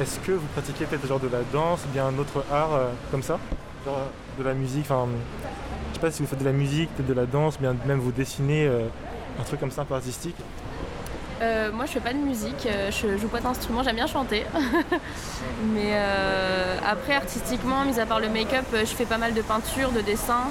est-ce 0.00 0.18
que 0.20 0.32
vous 0.32 0.46
pratiquez 0.54 0.86
peut-être 0.86 1.06
genre 1.06 1.20
de 1.20 1.28
la 1.28 1.42
danse, 1.52 1.84
ou 1.84 1.88
bien 1.92 2.06
un 2.06 2.18
autre 2.18 2.42
art 2.50 2.72
euh, 2.72 2.86
comme 3.10 3.22
ça, 3.22 3.38
genre 3.84 4.00
de 4.38 4.44
la 4.44 4.54
musique, 4.54 4.86
enfin, 4.86 5.08
je 5.90 5.94
sais 5.94 6.00
pas 6.00 6.10
si 6.10 6.22
vous 6.22 6.28
faites 6.28 6.38
de 6.38 6.44
la 6.44 6.52
musique, 6.52 6.88
peut-être 6.96 7.08
de 7.08 7.14
la 7.14 7.26
danse, 7.26 7.60
bien 7.60 7.76
même 7.84 7.98
vous 7.98 8.12
dessinez 8.12 8.66
euh, 8.66 8.86
un 9.38 9.42
truc 9.42 9.60
comme 9.60 9.70
ça 9.70 9.82
un 9.82 9.84
peu 9.84 9.94
artistique? 9.94 10.36
moi 11.72 11.86
je 11.86 11.92
fais 11.92 12.00
pas 12.00 12.12
de 12.12 12.18
musique, 12.18 12.68
je 12.90 13.16
joue 13.16 13.28
pas 13.28 13.40
d'instrument, 13.40 13.82
j'aime 13.82 13.96
bien 13.96 14.06
chanter. 14.06 14.44
Mais 15.74 15.98
après 16.86 17.14
artistiquement, 17.14 17.86
mis 17.86 17.98
à 17.98 18.04
part 18.04 18.20
le 18.20 18.28
make-up, 18.28 18.66
je 18.74 18.84
fais 18.84 19.06
pas 19.06 19.16
mal 19.16 19.32
de 19.32 19.40
peinture, 19.40 19.90
de 19.90 20.02
dessin. 20.02 20.50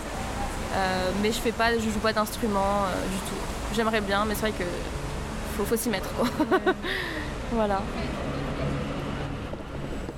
Euh, 0.73 1.11
mais 1.21 1.31
je 1.31 1.39
fais 1.39 1.51
pas, 1.51 1.73
je 1.73 1.89
joue 1.89 1.99
pas 1.99 2.13
d'instrument 2.13 2.83
euh, 2.85 3.03
du 3.07 3.17
tout. 3.17 3.75
J'aimerais 3.75 4.01
bien, 4.01 4.25
mais 4.25 4.35
c'est 4.35 4.41
vrai 4.41 4.51
que 4.51 4.63
faut, 5.57 5.65
faut 5.65 5.75
s'y 5.75 5.89
mettre. 5.89 6.09
voilà. 7.51 7.81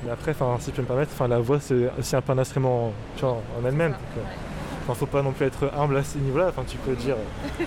Mais 0.03 0.11
après, 0.11 0.33
si 0.33 0.65
je 0.67 0.71
peux 0.71 0.81
me 0.81 0.87
permettre, 0.87 1.27
la 1.27 1.39
voix 1.39 1.59
c'est 1.59 1.89
aussi 1.97 2.15
un 2.15 2.21
peu 2.21 2.33
un 2.33 2.37
instrument 2.37 2.93
en 3.23 3.65
elle-même. 3.65 3.95
Il 4.15 4.89
ne 4.89 4.95
faut 4.95 5.05
pas 5.05 5.21
non 5.21 5.31
plus 5.31 5.45
être 5.45 5.71
humble 5.77 5.97
à 5.97 6.03
ce 6.03 6.17
niveau-là. 6.17 6.51
Tu 6.67 6.77
peux 6.77 6.95
dire. 6.95 7.15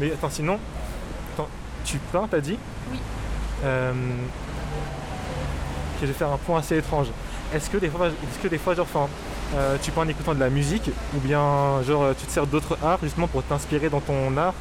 mais 0.00 0.12
attends, 0.12 0.30
sinon, 0.30 0.58
tu 1.84 1.98
peins, 2.12 2.26
t'as 2.30 2.40
dit? 2.40 2.58
Oui. 2.90 2.98
Euh, 3.64 3.92
je 6.00 6.06
vais 6.06 6.12
faire 6.12 6.30
un 6.32 6.36
point 6.36 6.58
assez 6.58 6.76
étrange. 6.76 7.08
Est-ce 7.54 7.70
que 7.70 7.78
des 7.78 7.88
fois, 7.88 8.08
est-ce 8.08 8.38
que 8.42 8.48
des 8.48 8.58
fois, 8.58 8.74
genre, 8.74 8.86
euh, 9.54 9.76
tu 9.80 9.90
peux 9.90 10.00
en 10.00 10.08
écoutant 10.08 10.34
de 10.34 10.40
la 10.40 10.50
musique 10.50 10.90
ou 11.16 11.20
bien 11.20 11.82
genre 11.82 12.08
tu 12.18 12.26
te 12.26 12.30
sers 12.32 12.46
d'autres 12.46 12.76
arts 12.84 12.98
justement 13.02 13.28
pour 13.28 13.42
t'inspirer 13.42 13.88
dans 13.88 14.00
ton 14.00 14.36
art? 14.36 14.54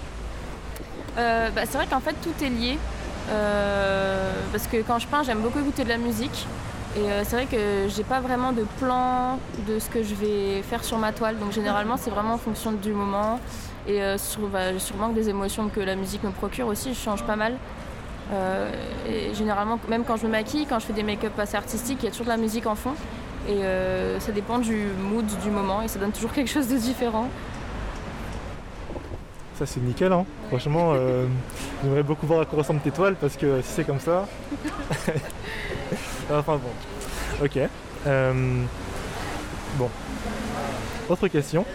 Euh, 1.17 1.49
bah, 1.49 1.61
C'est 1.65 1.77
vrai 1.77 1.87
qu'en 1.87 1.99
fait 1.99 2.15
tout 2.21 2.33
est 2.43 2.49
lié. 2.49 2.77
Euh, 3.29 4.31
parce 4.53 4.67
que 4.67 4.77
quand 4.77 4.99
je 4.99 5.07
peins 5.07 5.23
j'aime 5.23 5.39
beaucoup 5.39 5.59
écouter 5.59 5.83
de 5.83 5.89
la 5.89 5.97
musique. 5.97 6.47
Et 6.95 7.05
c'est 7.25 7.35
vrai 7.35 7.45
que 7.45 7.87
j'ai 7.95 8.03
pas 8.03 8.21
vraiment 8.21 8.53
de 8.53 8.65
plan 8.79 9.37
de 9.67 9.77
ce 9.77 9.87
que 9.87 10.01
je 10.01 10.15
vais 10.15 10.63
faire 10.63 10.83
sur 10.83 10.97
ma 10.97 11.11
toile. 11.11 11.37
Donc 11.37 11.51
généralement 11.51 11.95
c'est 11.97 12.09
vraiment 12.09 12.35
en 12.35 12.39
fonction 12.39 12.71
du 12.71 12.93
moment. 12.93 13.39
Et 13.87 14.01
sur, 14.17 14.47
bah, 14.47 14.79
sûrement 14.79 15.09
des 15.09 15.29
émotions 15.29 15.69
que 15.69 15.79
la 15.79 15.95
musique 15.95 16.23
me 16.23 16.31
procure 16.31 16.67
aussi, 16.67 16.93
je 16.93 16.99
change 16.99 17.23
pas 17.23 17.35
mal. 17.35 17.53
et 19.07 19.33
généralement, 19.35 19.79
même 19.89 20.05
quand 20.05 20.17
je 20.17 20.25
me 20.25 20.31
maquille, 20.31 20.65
quand 20.65 20.79
je 20.79 20.87
fais 20.87 20.93
des 20.93 21.03
make-up 21.03 21.37
assez 21.37 21.55
artistiques, 21.55 21.99
il 22.01 22.05
y 22.05 22.07
a 22.07 22.11
toujours 22.11 22.25
de 22.25 22.31
la 22.31 22.37
musique 22.37 22.65
en 22.65 22.75
fond. 22.75 22.95
Et 23.47 23.63
euh, 23.63 24.19
ça 24.19 24.31
dépend 24.31 24.59
du 24.59 24.87
mood 24.99 25.25
du 25.41 25.49
moment 25.49 25.81
et 25.81 25.87
ça 25.87 25.99
donne 25.99 26.11
toujours 26.11 26.33
quelque 26.33 26.49
chose 26.49 26.67
de 26.67 26.77
différent. 26.77 27.29
Ça 29.57 29.65
c'est 29.65 29.79
nickel 29.79 30.11
hein. 30.11 30.25
Franchement, 30.49 30.91
euh, 30.93 31.25
j'aimerais 31.81 32.03
beaucoup 32.03 32.27
voir 32.27 32.41
à 32.41 32.45
quoi 32.45 32.59
ressemblent 32.59 32.81
tes 32.81 32.91
toiles 32.91 33.15
parce 33.15 33.37
que 33.37 33.61
si 33.61 33.69
c'est 33.69 33.83
comme 33.85 33.99
ça. 33.99 34.27
enfin 36.31 36.57
bon. 36.57 37.45
Ok. 37.45 37.57
Euh, 38.05 38.63
bon. 39.77 39.89
Autre 41.09 41.27
question. 41.29 41.65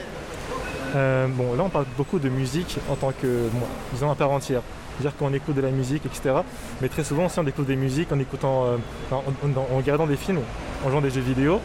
Bon 0.92 1.54
là 1.56 1.64
on 1.64 1.68
parle 1.68 1.86
beaucoup 1.96 2.18
de 2.18 2.28
musique 2.28 2.78
en 2.90 2.96
tant 2.96 3.12
que 3.12 3.48
disons 3.92 4.10
à 4.10 4.14
part 4.14 4.30
entière. 4.30 4.62
C'est-à-dire 4.92 5.16
qu'on 5.16 5.32
écoute 5.32 5.56
de 5.56 5.62
la 5.62 5.70
musique, 5.70 6.04
etc. 6.04 6.34
Mais 6.80 6.88
très 6.88 7.02
souvent 7.02 7.26
aussi 7.26 7.38
on 7.38 7.46
écoute 7.46 7.66
des 7.66 7.76
musiques 7.76 8.12
en 8.12 8.18
écoutant 8.18 8.66
en, 9.10 9.76
regardant 9.76 10.06
des 10.06 10.16
films 10.16 10.40
en 10.84 10.90
jouant 10.90 11.00
des 11.00 11.10
jeux 11.10 11.20
vidéo. 11.20 11.60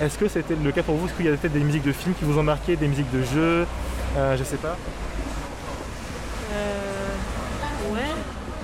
Est-ce 0.00 0.16
que 0.16 0.28
c'était 0.28 0.54
le 0.54 0.72
cas 0.72 0.82
pour 0.82 0.94
vous? 0.94 1.06
Est-ce 1.06 1.14
qu'il 1.14 1.26
y 1.26 1.28
a 1.28 1.36
peut-être 1.36 1.52
des 1.52 1.60
musiques 1.60 1.84
de 1.84 1.92
films 1.92 2.14
qui 2.14 2.24
vous 2.24 2.38
ont 2.38 2.42
marqué, 2.42 2.74
des 2.76 2.88
musiques 2.88 3.10
de 3.12 3.22
jeux? 3.22 3.66
Euh, 4.16 4.36
Je 4.36 4.44
sais 4.44 4.56
pas. 4.56 4.76
Euh, 6.52 7.92
ouais, 7.92 8.14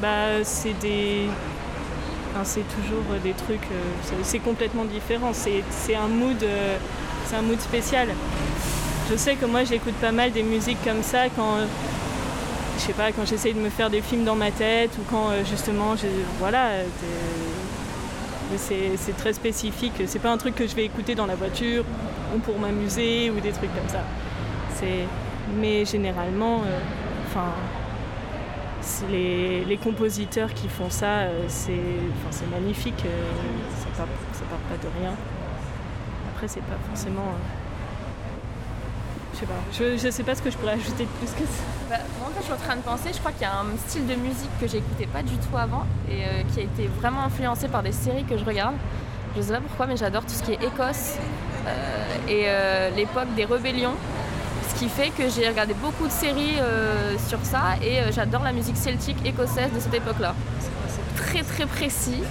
bah 0.00 0.42
c'est 0.44 0.72
des. 0.80 1.26
c'est 2.44 2.64
toujours 2.68 3.04
des 3.22 3.32
trucs. 3.32 3.60
Euh, 3.70 4.16
c'est 4.22 4.38
complètement 4.38 4.84
différent. 4.84 5.32
C'est 5.34 5.94
un 5.94 6.08
mood. 6.08 6.42
c'est 7.26 7.36
un 7.36 7.42
mood 7.42 7.60
spécial. 7.60 8.08
Je 9.10 9.16
sais 9.16 9.34
que 9.36 9.46
moi 9.46 9.64
j'écoute 9.64 9.94
pas 9.94 10.12
mal 10.12 10.32
des 10.32 10.42
musiques 10.42 10.82
comme 10.84 11.02
ça 11.02 11.28
quand 11.34 11.58
je 12.76 12.82
sais 12.82 12.92
pas, 12.92 13.10
quand 13.12 13.24
j'essaye 13.24 13.54
de 13.54 13.60
me 13.60 13.70
faire 13.70 13.88
des 13.88 14.02
films 14.02 14.24
dans 14.24 14.34
ma 14.36 14.50
tête 14.50 14.90
ou 14.98 15.02
quand 15.10 15.30
justement, 15.48 15.94
voilà, 16.38 16.72
c'est 18.56 19.16
très 19.16 19.32
spécifique. 19.32 19.94
C'est 20.06 20.18
pas 20.18 20.30
un 20.30 20.36
truc 20.36 20.54
que 20.54 20.66
je 20.66 20.74
vais 20.74 20.84
écouter 20.84 21.14
dans 21.14 21.26
la 21.26 21.34
voiture 21.34 21.84
ou 22.34 22.38
pour 22.38 22.58
m'amuser 22.58 23.30
ou 23.30 23.40
des 23.40 23.52
trucs 23.52 23.74
comme 23.74 23.88
ça. 23.88 24.02
Mais 25.54 25.84
généralement, 25.84 26.62
euh, 26.66 26.78
enfin, 27.28 27.52
les, 29.10 29.78
compositeurs 29.82 30.52
qui 30.52 30.68
font 30.68 30.90
ça, 30.90 31.20
euh, 31.20 31.44
c'est 31.48 32.50
magnifique. 32.50 33.04
Euh, 33.06 33.22
ça, 33.78 33.86
part, 33.96 34.06
part 34.06 34.58
pas 34.58 34.76
de 34.76 34.88
rien. 35.00 35.14
Après, 36.34 36.48
c'est 36.48 36.60
pas 36.60 36.76
forcément 36.88 37.32
je 39.36 39.40
sais 39.40 39.46
pas. 39.46 39.98
Je, 40.02 40.10
sais 40.10 40.22
pas 40.22 40.34
ce 40.34 40.42
que 40.42 40.50
je 40.50 40.56
pourrais 40.56 40.72
ajouter 40.72 41.04
de 41.04 41.08
plus 41.18 41.30
que 41.32 41.46
ça. 41.46 41.62
Bah, 41.90 41.96
moi, 42.18 42.30
quand 42.34 42.40
je 42.40 42.44
suis 42.44 42.52
en 42.52 42.56
train 42.56 42.76
de 42.76 42.82
penser, 42.82 43.10
je 43.12 43.18
crois 43.18 43.32
qu'il 43.32 43.42
y 43.42 43.44
a 43.44 43.52
un 43.52 43.76
style 43.86 44.06
de 44.06 44.14
musique 44.14 44.50
que 44.60 44.66
j'écoutais 44.66 45.06
pas 45.06 45.22
du 45.22 45.36
tout 45.36 45.56
avant 45.56 45.84
et 46.08 46.24
euh, 46.24 46.42
qui 46.52 46.60
a 46.60 46.62
été 46.62 46.88
vraiment 47.00 47.22
influencé 47.24 47.68
par 47.68 47.82
des 47.82 47.92
séries 47.92 48.24
que 48.24 48.36
je 48.36 48.44
regarde. 48.44 48.74
Je 49.36 49.42
sais 49.42 49.52
pas 49.52 49.60
pourquoi, 49.60 49.86
mais 49.86 49.96
j'adore 49.96 50.22
tout 50.22 50.32
ce 50.32 50.42
qui 50.42 50.52
est 50.52 50.62
Écosse 50.62 51.16
euh, 51.66 52.28
et 52.28 52.44
euh, 52.46 52.90
l'époque 52.90 53.34
des 53.34 53.44
rébellions. 53.44 53.94
Ce 54.68 54.78
qui 54.78 54.88
fait 54.88 55.10
que 55.10 55.28
j'ai 55.28 55.48
regardé 55.48 55.74
beaucoup 55.74 56.06
de 56.06 56.12
séries 56.12 56.58
sur 57.28 57.38
ça 57.44 57.76
et 57.82 58.12
j'adore 58.12 58.42
la 58.42 58.52
musique 58.52 58.76
celtique 58.76 59.16
écossaise 59.24 59.72
de 59.72 59.80
cette 59.80 59.94
époque-là. 59.94 60.34
C'est 60.60 61.22
très 61.22 61.42
très 61.42 61.64
précis. 61.64 62.22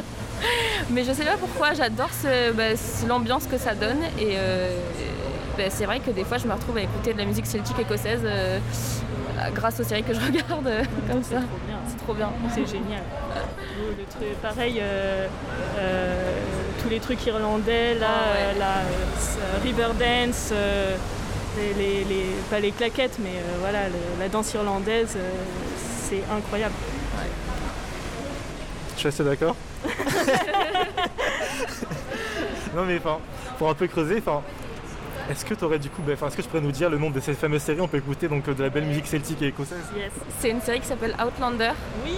mais 0.90 1.02
je 1.04 1.12
sais 1.12 1.24
pas 1.24 1.38
pourquoi, 1.38 1.72
j'adore 1.72 2.10
bah, 2.54 2.74
l'ambiance 3.08 3.46
que 3.46 3.56
ça 3.56 3.74
donne 3.74 4.02
et 4.18 4.36
ben, 5.56 5.70
c'est 5.70 5.84
vrai 5.84 6.00
que 6.00 6.10
des 6.10 6.24
fois 6.24 6.38
je 6.38 6.46
me 6.46 6.52
retrouve 6.52 6.78
à 6.78 6.82
écouter 6.82 7.12
de 7.12 7.18
la 7.18 7.24
musique 7.24 7.46
celtique 7.46 7.78
écossaise 7.78 8.22
euh, 8.24 8.58
grâce 9.54 9.80
aux 9.80 9.84
séries 9.84 10.02
que 10.02 10.14
je 10.14 10.20
regarde 10.20 10.66
euh, 10.66 10.82
comme 11.10 11.22
ça. 11.22 11.40
C'est 11.86 11.98
trop 12.04 12.14
bien. 12.14 12.30
C'est 12.54 12.66
génial. 12.66 13.02
pareil, 14.40 14.78
euh, 14.80 15.26
tous 16.82 16.88
les 16.88 17.00
trucs 17.00 17.24
irlandais, 17.26 17.94
là, 17.94 18.08
oh, 18.54 18.58
la 18.58 18.82
Riverdance, 19.62 20.52
les, 21.56 22.04
les, 22.04 22.26
pas 22.50 22.60
les 22.60 22.70
claquettes, 22.72 23.18
mais 23.20 23.34
voilà, 23.60 23.80
la 24.18 24.28
danse 24.28 24.54
irlandaise, 24.54 25.16
c'est 25.76 26.22
incroyable. 26.34 26.74
Je 28.94 29.00
suis 29.00 29.08
assez 29.08 29.24
d'accord. 29.24 29.56
non 32.76 32.84
mais 32.84 33.00
pour 33.58 33.68
un 33.68 33.74
peu 33.74 33.86
creuser, 33.86 34.18
enfin, 34.18 34.42
est-ce 35.30 35.44
que 35.44 35.54
tu 35.54 35.64
aurais 35.64 35.78
du 35.78 35.90
coup, 35.90 36.02
bah, 36.02 36.12
est-ce 36.12 36.36
que 36.36 36.42
tu 36.42 36.48
pourrais 36.48 36.62
nous 36.62 36.72
dire 36.72 36.90
le 36.90 36.98
nom 36.98 37.10
de 37.10 37.20
cette 37.20 37.38
fameuse 37.38 37.62
série 37.62 37.80
On 37.80 37.88
peut 37.88 37.98
écouter 37.98 38.28
donc 38.28 38.44
de 38.48 38.62
la 38.62 38.70
belle 38.70 38.84
musique 38.84 39.06
celtique 39.06 39.42
et 39.42 39.48
écossaise. 39.48 39.78
C'est 40.38 40.50
une 40.50 40.60
série 40.60 40.80
qui 40.80 40.86
s'appelle 40.86 41.16
Outlander. 41.24 41.72
Oui. 42.04 42.12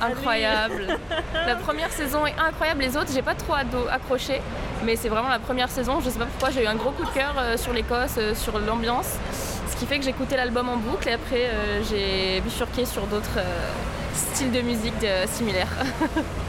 incroyable. 0.00 0.98
la 1.46 1.56
première 1.56 1.90
saison 1.90 2.26
est 2.26 2.34
incroyable. 2.38 2.82
Les 2.82 2.96
autres, 2.96 3.10
j'ai 3.12 3.22
pas 3.22 3.34
trop 3.34 3.54
accroché, 3.54 4.40
mais 4.84 4.96
c'est 4.96 5.08
vraiment 5.08 5.28
la 5.28 5.38
première 5.38 5.70
saison. 5.70 6.00
Je 6.00 6.10
sais 6.10 6.18
pas 6.18 6.26
pourquoi, 6.26 6.50
j'ai 6.50 6.64
eu 6.64 6.66
un 6.66 6.74
gros 6.74 6.90
coup 6.90 7.04
de 7.04 7.10
cœur 7.10 7.34
euh, 7.38 7.56
sur 7.56 7.72
l'Écosse, 7.72 8.16
euh, 8.18 8.34
sur 8.34 8.58
l'ambiance. 8.58 9.16
Ce 9.70 9.76
qui 9.76 9.86
fait 9.86 9.98
que 9.98 10.04
j'ai 10.04 10.10
écouté 10.10 10.36
l'album 10.36 10.68
en 10.68 10.76
boucle 10.76 11.08
et 11.08 11.12
après 11.12 11.46
euh, 11.46 11.82
j'ai 11.88 12.40
bifurqué 12.40 12.86
sur 12.86 13.06
d'autres 13.06 13.40
styles 14.14 14.50
de 14.50 14.62
musique 14.62 15.06
similaires. 15.26 15.68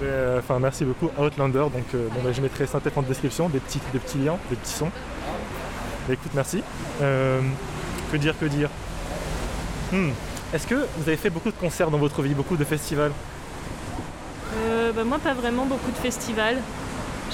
Ben, 0.00 0.38
enfin, 0.38 0.58
merci 0.58 0.84
beaucoup 0.84 1.10
Outlander. 1.18 1.58
Donc, 1.58 1.86
bon, 1.92 2.20
ben, 2.22 2.32
je 2.32 2.40
mettrai 2.40 2.66
ça 2.66 2.80
en 2.96 3.02
description, 3.02 3.48
des 3.48 3.60
petits, 3.60 3.80
des 3.92 3.98
petits 3.98 4.18
liens, 4.18 4.36
des 4.50 4.56
petits 4.56 4.72
sons. 4.72 4.90
Ben, 6.06 6.14
écoute, 6.14 6.32
merci. 6.34 6.62
que 7.00 8.16
dire, 8.16 8.34
que 8.38 8.46
dire? 8.46 8.70
Hmm. 9.92 10.10
Est-ce 10.52 10.66
que 10.66 10.74
vous 10.74 11.08
avez 11.08 11.16
fait 11.16 11.30
beaucoup 11.30 11.50
de 11.50 11.56
concerts 11.56 11.90
dans 11.90 11.98
votre 11.98 12.22
vie, 12.22 12.34
beaucoup 12.34 12.56
de 12.56 12.64
festivals? 12.64 13.12
Euh, 14.56 14.92
bah, 14.92 15.04
Moi, 15.04 15.18
pas 15.18 15.34
vraiment 15.34 15.64
beaucoup 15.66 15.90
de 15.90 15.96
festivals. 15.96 16.58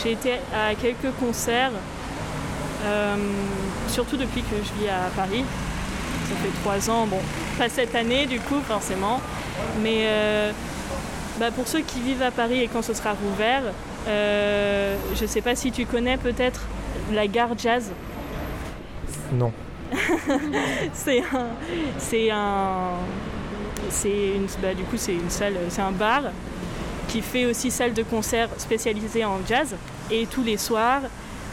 J'ai 0.03 0.12
été 0.12 0.33
à 0.55 0.75
quelques 0.75 1.14
concerts, 1.20 1.72
euh, 2.85 3.16
surtout 3.88 4.16
depuis 4.16 4.42
que 4.42 4.57
je 4.57 4.83
vis 4.83 4.88
à 4.88 5.11
Paris. 5.14 5.44
Ça 6.29 6.35
fait 6.37 6.61
trois 6.62 6.90
ans, 6.90 7.07
bon, 7.07 7.20
pas 7.59 7.68
cette 7.68 7.94
année 7.94 8.27
du 8.27 8.40
coup, 8.40 8.61
forcément. 8.66 9.20
Mais 9.83 10.05
euh, 10.05 10.53
bah, 11.38 11.51
pour 11.51 11.66
ceux 11.66 11.81
qui 11.81 12.01
vivent 12.01 12.23
à 12.23 12.31
Paris 12.31 12.61
et 12.61 12.68
quand 12.68 12.83
ce 12.83 12.95
sera 12.95 13.12
rouvert, 13.12 13.62
je 14.07 15.23
ne 15.23 15.27
sais 15.27 15.40
pas 15.40 15.55
si 15.55 15.73
tu 15.73 15.87
connais 15.87 16.16
peut-être 16.16 16.62
la 17.12 17.27
gare 17.27 17.57
jazz. 17.57 17.90
Non. 19.33 19.53
c'est 20.92 21.21
un, 21.21 21.49
c'est 21.99 22.31
un, 22.31 22.92
c'est 23.90 24.37
une, 24.37 24.47
bah, 24.61 24.75
du 24.75 24.83
coup 24.85 24.97
c'est 24.97 25.14
une 25.14 25.31
salle, 25.31 25.55
c'est 25.68 25.83
un 25.83 25.92
bar 25.92 26.23
qui 27.09 27.21
fait 27.21 27.45
aussi 27.45 27.71
salle 27.71 27.92
de 27.92 28.03
concert 28.03 28.49
spécialisée 28.57 29.25
en 29.25 29.38
jazz. 29.47 29.75
Et 30.11 30.27
tous 30.27 30.42
les 30.42 30.57
soirs, 30.57 31.03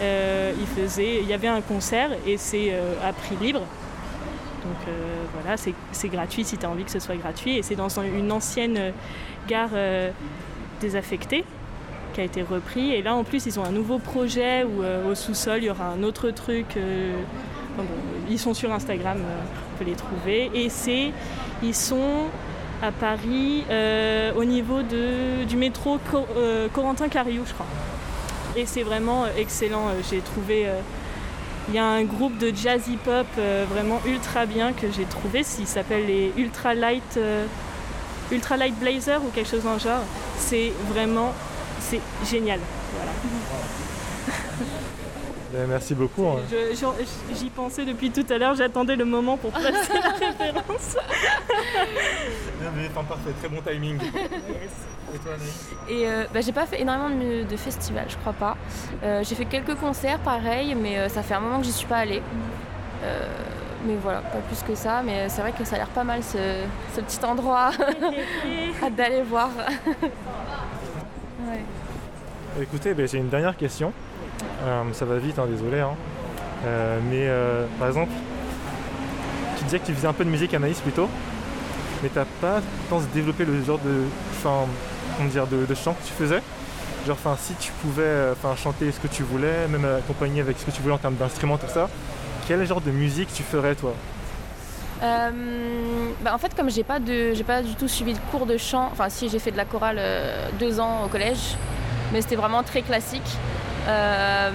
euh, 0.02 0.54
il 0.60 0.68
faisait, 0.68 1.20
il 1.22 1.28
y 1.28 1.34
avait 1.34 1.48
un 1.48 1.62
concert 1.62 2.12
et 2.26 2.38
c'est 2.38 2.70
euh, 2.72 2.94
à 3.04 3.13
prix 3.13 3.36
libre. 3.42 3.62
Donc 4.70 4.88
euh, 4.88 5.24
voilà, 5.34 5.58
c'est 5.58 6.10
gratuit 6.10 6.44
si 6.46 6.58
tu 6.58 6.66
as 6.66 6.70
envie 6.70 6.84
que 6.84 6.92
ce 6.92 7.00
soit 7.00 7.16
gratuit. 7.16 7.58
Et 7.58 7.64
c'est 7.64 7.76
dans 7.76 7.90
une 8.00 8.32
ancienne 8.32 8.94
gare 9.48 9.72
désaffectée 10.80 11.44
qui 12.14 12.22
a 12.22 12.24
été 12.24 12.42
repris. 12.42 12.92
Et 12.92 13.02
là 13.02 13.16
en 13.16 13.24
plus, 13.24 13.46
ils 13.46 13.60
ont 13.60 13.66
un 13.66 13.72
nouveau 13.72 14.00
projet 14.00 14.64
où 14.64 14.84
au 15.10 15.16
sous-sol, 15.16 15.60
il 15.60 15.66
y 15.66 15.70
aura 15.70 15.88
un 15.88 16.04
autre 16.04 16.32
truc 16.32 16.78
ils 18.30 18.40
sont 18.40 18.54
sur 18.54 18.72
Instagram, 18.72 19.18
euh, 19.20 19.42
on 19.74 19.78
peut 19.78 19.86
les 19.86 19.96
trouver. 19.96 20.52
Et 20.54 20.70
c'est, 20.70 21.12
ils 21.64 21.76
sont 21.76 22.26
à 22.82 22.92
Paris 22.92 23.64
euh, 23.70 24.32
au 24.36 24.46
niveau 24.46 24.82
de, 24.82 25.44
du 25.46 25.58
métro 25.58 26.00
euh, 26.38 26.68
Corentin-Cariou, 26.74 27.44
je 27.46 27.54
crois. 27.54 27.66
Et 28.56 28.66
c'est 28.66 28.84
vraiment 28.84 29.26
excellent. 29.38 29.90
J'ai 30.10 30.20
trouvé. 30.20 30.68
Il 31.70 31.76
y 31.76 31.78
a 31.78 31.86
un 31.86 32.04
groupe 32.04 32.38
de 32.38 32.52
jazz 32.56 32.82
hip-hop 32.88 33.28
vraiment 33.72 34.02
ultra 34.06 34.46
bien 34.46 34.74
que 34.74 34.92
j'ai 34.92 35.06
trouvé. 35.06 35.44
Il 35.60 35.68
s'appelle 35.68 36.06
les 36.08 36.34
Ultra 36.36 36.74
Light, 36.74 37.20
Ultra 38.32 38.58
Light 38.58 38.78
Blazer 38.80 39.24
ou 39.24 39.30
quelque 39.30 39.50
chose 39.50 39.64
dans 39.64 39.74
le 39.74 39.80
genre. 39.80 40.02
C'est 40.38 40.72
vraiment. 40.88 41.32
C'est 41.80 42.02
génial. 42.30 42.60
Voilà. 42.96 43.12
Ben, 45.52 45.66
merci 45.68 45.96
beaucoup. 45.96 46.28
Hein. 46.28 46.42
J'y 47.36 47.50
pensais 47.50 47.84
depuis 47.84 48.12
tout 48.12 48.26
à 48.30 48.38
l'heure, 48.38 48.54
j'attendais 48.54 48.96
le 48.96 49.06
moment 49.06 49.36
pour 49.36 49.50
placer 49.52 49.94
la 49.94 50.10
référence. 50.28 50.96
parfait, 52.94 53.32
très 53.40 53.50
bon 53.50 53.60
timing. 53.68 53.98
Et 55.13 55.17
toi, 55.17 55.32
Et 55.89 56.08
euh, 56.08 56.26
bah, 56.34 56.41
j'ai 56.41 56.52
pas 56.52 56.65
fait 56.65 56.82
énormément 56.82 57.10
de, 57.10 57.58
festivals, 57.58 58.06
je 58.10 58.17
crois 58.17 58.34
pas. 58.34 58.58
Euh, 59.04 59.24
j'ai 59.24 59.36
fait 59.36 59.45
quelques 59.45 59.76
concerts, 59.76 60.19
pareil, 60.19 60.76
mais 60.76 60.98
euh, 60.98 61.10
ça 61.10 61.24
fait 61.24 61.34
un 61.34 61.39
moment 61.39 61.60
que 61.60 61.65
j'y 61.65 61.72
suis 61.72 61.88
pas 61.88 61.98
allée. 61.98 62.22
mais 63.86 63.95
voilà, 64.02 64.19
pas 64.19 64.39
plus 64.39 64.62
que 64.62 64.76
ça. 64.76 65.02
Mais 65.04 65.30
c'est 65.30 65.41
vrai 65.41 65.52
que 65.52 65.63
ça 65.63 65.76
a 65.76 65.80
l'air 65.80 65.88
pas 65.88 66.04
mal 66.04 66.22
ce, 66.24 66.65
petit 67.02 67.24
endroit 67.26 67.72
d'aller 68.98 69.22
voir. 69.22 69.50
Écoutez, 72.62 72.93
ben, 72.93 73.08
j'ai 73.08 73.17
une 73.17 73.30
dernière 73.30 73.56
question. 73.56 73.93
Euh, 74.63 74.84
ça 74.93 75.06
va 75.06 75.17
vite, 75.17 75.39
hein, 75.39 75.45
désolé. 75.50 75.80
Hein. 75.80 75.95
Euh, 76.65 77.00
mais 77.10 77.28
euh, 77.28 77.65
par 77.78 77.88
exemple, 77.88 78.12
tu 79.58 79.63
disais 79.63 79.80
que 79.80 79.86
tu 79.86 79.93
faisais 79.93 80.08
un 80.08 80.13
peu 80.13 80.26
de 80.26 80.30
musique 80.30 80.54
Anaïs 80.54 80.80
plutôt, 80.82 81.08
mais 82.04 82.10
t'as 82.10 82.26
pas 82.41 82.62
pensé 82.89 83.06
développer 83.13 83.45
le 83.45 83.63
genre 83.63 83.80
de, 83.80 84.04
enfin, 84.32 84.65
dire, 85.26 85.48
de, 85.48 85.76
chant 85.76 85.94
que 85.94 86.08
tu 86.08 86.14
faisais 86.14 86.42
Genre, 87.08 87.18
enfin, 87.18 87.38
si 87.42 87.54
tu 87.56 87.72
pouvais 87.82 88.32
enfin, 88.32 88.56
chanter 88.56 88.92
ce 88.92 89.00
que 89.00 89.08
tu 89.08 89.24
voulais, 89.24 89.68
même 89.70 89.86
accompagner 89.86 90.42
avec 90.42 90.60
ce 90.60 90.66
que 90.66 90.72
tu 90.72 90.82
voulais 90.82 90.94
en 90.94 90.98
termes 90.98 91.16
d'instruments, 91.16 91.58
tout 91.58 91.72
ça, 91.74 91.90
quel 92.48 92.66
genre 92.68 92.82
de 92.82 92.92
musique 92.92 93.34
tu 93.34 93.44
ferais 93.44 93.76
toi? 93.76 93.94
Bah 95.02 96.34
en 96.34 96.38
fait, 96.38 96.54
comme 96.54 96.70
j'ai 96.70 96.84
pas 96.84 97.00
de, 97.00 97.34
j'ai 97.34 97.46
pas 97.46 97.62
du 97.62 97.74
tout 97.76 97.88
suivi 97.88 98.14
de 98.14 98.20
cours 98.32 98.46
de 98.46 98.58
chant. 98.58 98.90
Enfin, 98.92 99.08
si 99.08 99.30
j'ai 99.30 99.40
fait 99.40 99.52
de 99.52 99.58
la 99.58 99.64
chorale 99.64 100.02
deux 100.60 100.82
ans 100.82 101.06
au 101.06 101.08
collège, 101.08 101.56
mais 102.12 102.22
c'était 102.22 102.36
vraiment 102.36 102.64
très 102.64 102.82
classique. 102.82 103.38
Euh, 103.88 104.52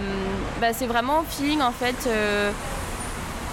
bah, 0.61 0.73
c'est 0.73 0.87
vraiment 0.87 1.25
feeling 1.29 1.61
en 1.61 1.73
fait. 1.73 2.09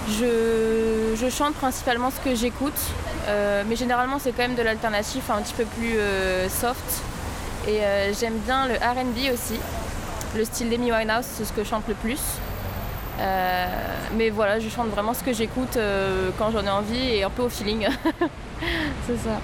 Euh, 0.09 1.15
je, 1.15 1.29
chante 1.29 1.53
principalement 1.55 2.09
ce 2.11 2.19
que 2.19 2.35
j'écoute, 2.35 2.79
euh, 3.27 3.63
mais 3.67 3.75
généralement 3.75 4.19
c'est 4.19 4.31
quand 4.31 4.41
même 4.43 4.55
de 4.55 4.61
l'alternatif 4.61 5.29
un 5.29 5.41
petit 5.41 5.53
peu 5.53 5.65
plus 5.65 5.95
soft. 6.49 7.03
Et 7.67 7.81
j'aime 8.19 8.37
bien 8.39 8.67
le 8.67 8.73
RB 8.73 9.33
aussi. 9.33 9.59
Le 10.35 10.43
style 10.45 10.69
d'Amy 10.69 10.91
Winehouse, 10.91 11.25
c'est 11.25 11.45
ce 11.45 11.53
que 11.53 11.63
je 11.63 11.69
chante 11.69 11.87
le 11.87 11.93
plus. 11.93 12.19
mais 14.17 14.29
voilà, 14.31 14.59
je 14.59 14.67
chante 14.69 14.87
vraiment 14.89 15.13
ce 15.13 15.23
que 15.23 15.31
j'écoute 15.31 15.77
quand 16.39 16.51
j'en 16.51 16.65
ai 16.65 16.69
envie 16.69 17.15
et 17.15 17.23
un 17.23 17.29
peu 17.29 17.43
au 17.43 17.49
feeling. 17.49 17.87
c'est 19.07 19.17
ça. 19.17 19.39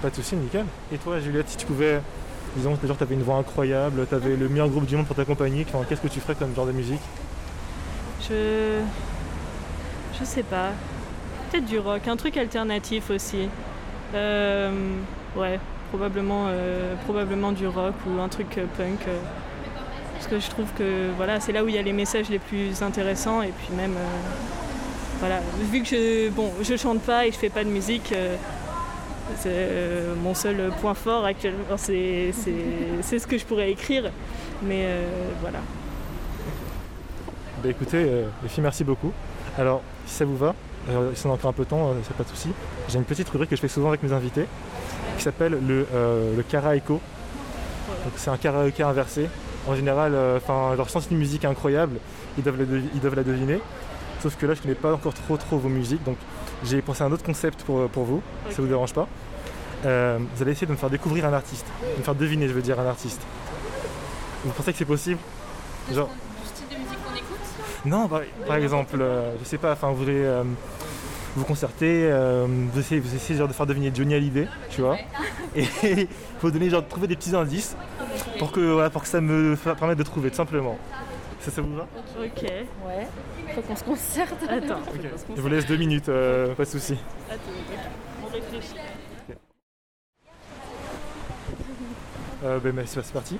Pas 0.00 0.10
de 0.10 0.14
soucis, 0.14 0.36
nickel. 0.36 0.66
Et 0.92 0.98
toi, 0.98 1.18
Juliette, 1.18 1.48
si 1.48 1.56
tu 1.56 1.66
pouvais 1.66 2.00
Disons 2.56 2.76
que 2.76 2.86
tu 2.86 3.02
avais 3.02 3.14
une 3.14 3.22
voix 3.22 3.36
incroyable, 3.36 4.06
tu 4.06 4.14
avais 4.14 4.36
le 4.36 4.48
meilleur 4.48 4.68
groupe 4.68 4.84
du 4.84 4.94
monde 4.94 5.06
pour 5.06 5.16
t'accompagner. 5.16 5.64
Qu'est-ce 5.88 6.02
que 6.02 6.08
tu 6.08 6.20
ferais 6.20 6.34
comme 6.34 6.54
genre 6.54 6.66
de 6.66 6.72
musique? 6.72 7.00
Je. 8.28 8.80
Je 10.18 10.24
sais 10.24 10.42
pas. 10.42 10.70
Peut-être 11.50 11.64
du 11.64 11.78
rock, 11.78 12.06
un 12.06 12.16
truc 12.16 12.36
alternatif 12.36 13.10
aussi. 13.10 13.48
Euh, 14.14 14.70
ouais, 15.36 15.58
probablement, 15.90 16.46
euh, 16.48 16.94
probablement 17.04 17.52
du 17.52 17.66
rock 17.66 17.94
ou 18.06 18.20
un 18.20 18.28
truc 18.28 18.58
euh, 18.58 18.66
punk. 18.76 19.00
parce 20.14 20.26
que 20.26 20.38
je 20.38 20.48
trouve 20.50 20.68
que 20.78 21.10
voilà, 21.16 21.40
c'est 21.40 21.52
là 21.52 21.64
où 21.64 21.68
il 21.68 21.74
y 21.74 21.78
a 21.78 21.82
les 21.82 21.92
messages 21.92 22.28
les 22.28 22.38
plus 22.38 22.82
intéressants 22.82 23.42
et 23.42 23.52
puis 23.52 23.74
même. 23.74 23.96
voilà, 25.18 25.40
vu 25.70 25.82
que 25.82 25.88
je, 25.88 26.30
bon, 26.30 26.50
je 26.62 26.76
chante 26.76 27.00
pas 27.00 27.26
et 27.26 27.32
je 27.32 27.36
fais 27.36 27.50
pas 27.50 27.64
de 27.64 27.70
musique, 27.70 28.14
c'est 29.36 29.58
mon 30.22 30.34
seul 30.34 30.70
point 30.80 30.94
fort 30.94 31.24
actuellement, 31.24 31.76
c'est 31.76 32.32
ce 32.32 33.26
que 33.26 33.38
je 33.38 33.44
pourrais 33.44 33.70
écrire. 33.70 34.10
Mais 34.62 34.86
voilà. 35.40 35.58
Bah 37.62 37.68
écoutez, 37.68 38.04
euh, 38.08 38.26
les 38.42 38.48
filles, 38.48 38.62
merci 38.64 38.82
beaucoup. 38.82 39.12
Alors, 39.56 39.82
si 40.06 40.16
ça 40.16 40.24
vous 40.24 40.36
va, 40.36 40.52
si 41.14 41.26
on 41.26 41.30
a 41.30 41.34
encore 41.34 41.50
un 41.50 41.52
peu 41.52 41.62
de 41.62 41.68
temps, 41.68 41.94
c'est 42.02 42.16
pas 42.16 42.24
de 42.24 42.28
souci. 42.28 42.48
J'ai 42.88 42.98
une 42.98 43.04
petite 43.04 43.28
rubrique 43.28 43.50
que 43.50 43.56
je 43.56 43.60
fais 43.60 43.68
souvent 43.68 43.88
avec 43.88 44.02
mes 44.02 44.12
invités 44.12 44.46
qui 45.16 45.22
s'appelle 45.22 45.56
le, 45.64 45.86
le 46.36 46.42
karaéko. 46.42 46.94
Donc 46.94 48.12
c'est 48.16 48.30
un 48.30 48.36
karaoké 48.36 48.82
inversé. 48.82 49.28
En 49.68 49.76
général, 49.76 50.16
enfin, 50.36 50.74
leur 50.74 50.90
sens 50.90 51.06
une 51.12 51.18
musique 51.18 51.44
incroyable, 51.44 51.98
ils 52.36 52.42
doivent, 52.42 52.58
la 52.58 52.64
ils 52.94 53.00
doivent 53.00 53.14
la 53.14 53.22
deviner. 53.22 53.60
Sauf 54.20 54.36
que 54.36 54.46
là, 54.46 54.54
je 54.54 54.62
connais 54.62 54.74
pas 54.74 54.92
encore 54.92 55.14
trop 55.14 55.36
trop 55.36 55.56
vos 55.58 55.68
musiques, 55.68 56.02
donc 56.02 56.16
j'ai 56.64 56.82
pensé 56.82 57.04
à 57.04 57.06
un 57.06 57.12
autre 57.12 57.24
concept 57.24 57.62
pour, 57.62 57.88
pour 57.90 58.02
vous, 58.04 58.22
si 58.48 58.56
ça 58.56 58.62
vous 58.62 58.68
dérange 58.68 58.92
pas. 58.92 59.06
Euh, 59.86 60.18
vous 60.34 60.42
allez 60.42 60.50
essayer 60.50 60.66
de 60.66 60.72
me 60.72 60.76
faire 60.76 60.90
découvrir 60.90 61.26
un 61.26 61.32
artiste, 61.32 61.66
de 61.80 61.98
me 61.98 62.02
faire 62.02 62.16
deviner, 62.16 62.48
je 62.48 62.54
veux 62.54 62.62
dire, 62.62 62.80
un 62.80 62.86
artiste. 62.86 63.20
Vous 64.44 64.50
pensez 64.50 64.72
que 64.72 64.78
c'est 64.78 64.84
possible? 64.84 65.20
Genre... 65.92 66.08
Non, 67.84 68.08
par, 68.08 68.56
exemple, 68.56 68.96
euh, 69.00 69.36
je 69.40 69.44
sais 69.44 69.58
pas, 69.58 69.72
enfin, 69.72 69.88
vous 69.90 69.96
voulez 69.96 70.24
euh, 70.24 70.44
vous 71.36 71.44
concerter, 71.44 72.10
vous 72.46 72.78
essayez, 72.78 73.00
vous 73.00 73.14
essayez 73.14 73.38
genre, 73.38 73.48
de 73.48 73.52
faire 73.52 73.66
deviner 73.66 73.90
Johnny 73.94 74.14
Hallyday, 74.14 74.48
tu 74.70 74.82
vois, 74.82 74.96
et 75.56 75.64
il 75.82 76.08
faut 76.40 76.50
donner, 76.50 76.70
genre, 76.70 76.86
trouver 76.86 77.08
des 77.08 77.16
petits 77.16 77.34
indices 77.34 77.76
pour 78.38 78.52
que, 78.52 78.88
pour 78.88 79.02
que 79.02 79.08
ça 79.08 79.20
me 79.20 79.56
permette 79.56 79.98
de 79.98 80.02
trouver, 80.02 80.30
tout 80.30 80.36
simplement. 80.36 80.78
Ça, 81.40 81.50
ça 81.50 81.60
vous 81.60 81.74
va? 81.74 81.88
Ok. 82.20 82.42
Ouais. 82.42 83.08
Faut 83.52 83.62
qu'on 83.62 83.74
se 83.74 83.82
concerte. 83.82 84.34
Attends. 84.48 84.78
Je 85.34 85.40
vous 85.40 85.48
laisse 85.48 85.66
deux 85.66 85.76
minutes, 85.76 86.06
pas 86.06 86.64
de 86.64 86.68
soucis. 86.68 86.98
Attends, 87.28 87.40
on 88.22 88.32
réfléchit. 88.32 88.76
Euh, 92.44 92.58
ben, 92.58 92.72
ben, 92.72 92.84
c'est 92.86 93.12
parti. 93.12 93.38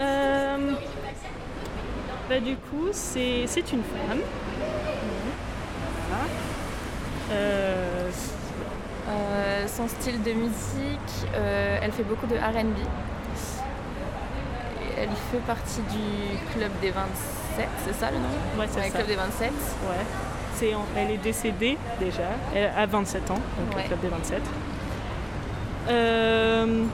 Euh, 0.00 0.72
bah, 2.28 2.40
du 2.40 2.56
coup, 2.56 2.88
c'est 2.92 3.44
une 3.72 3.82
femme. 3.82 4.20
Euh, 7.32 8.10
Euh, 9.10 9.66
son 9.66 9.88
style 9.88 10.22
de 10.22 10.32
musique, 10.32 11.26
euh, 11.34 11.78
elle 11.80 11.92
fait 11.92 12.02
beaucoup 12.02 12.26
de 12.26 12.34
RB. 12.34 12.76
Elle 14.98 15.08
fait 15.32 15.38
partie 15.46 15.80
du 15.80 16.36
Club 16.52 16.70
des 16.82 16.90
27, 16.90 17.66
c'est 17.86 17.94
ça 17.94 18.10
le 18.10 18.18
nom? 18.18 18.24
Ouais, 18.58 18.66
c'est 18.70 18.80
Ouais, 18.80 18.88
ça. 18.90 18.98
Club 18.98 19.06
des 19.06 19.14
27. 19.14 19.48
Ouais. 19.50 20.04
C'est 20.56 20.72
Elle 20.94 21.12
est 21.12 21.16
décédée 21.16 21.78
déjà, 21.98 22.28
elle 22.54 22.70
a 22.76 22.84
27 22.84 23.30
ans, 23.30 23.34
donc 23.36 23.76
Ouais. 23.76 23.82
le 23.84 23.88
club 23.88 24.00
des 24.00 24.08
27. 24.08 24.42
Euh, 25.88 26.84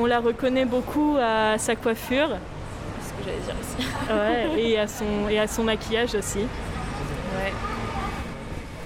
on 0.00 0.06
la 0.06 0.18
reconnaît 0.18 0.64
beaucoup 0.64 1.16
à 1.22 1.58
sa 1.58 1.76
coiffure 1.76 2.30
Aussi. 3.48 3.88
ouais, 4.10 4.60
et, 4.60 4.78
à 4.78 4.86
son, 4.86 5.28
et 5.28 5.38
à 5.38 5.46
son 5.46 5.64
maquillage 5.64 6.14
aussi. 6.14 6.40
Ouais. 6.40 7.52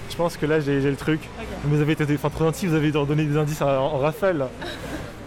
Je 0.09 0.15
pense 0.15 0.37
que 0.37 0.45
là, 0.45 0.59
j'ai 0.59 0.79
le 0.79 0.95
truc. 0.95 1.21
Vous 1.63 1.81
avez 1.81 1.93
été 1.93 2.05
enfin, 2.13 2.29
trop 2.29 2.45
gentil, 2.45 2.67
vous 2.67 2.75
avez 2.75 2.91
donné 2.91 3.25
des 3.25 3.37
indices 3.37 3.61
en, 3.61 3.67
en 3.67 3.97
rafale. 3.97 4.37
là. 4.37 4.49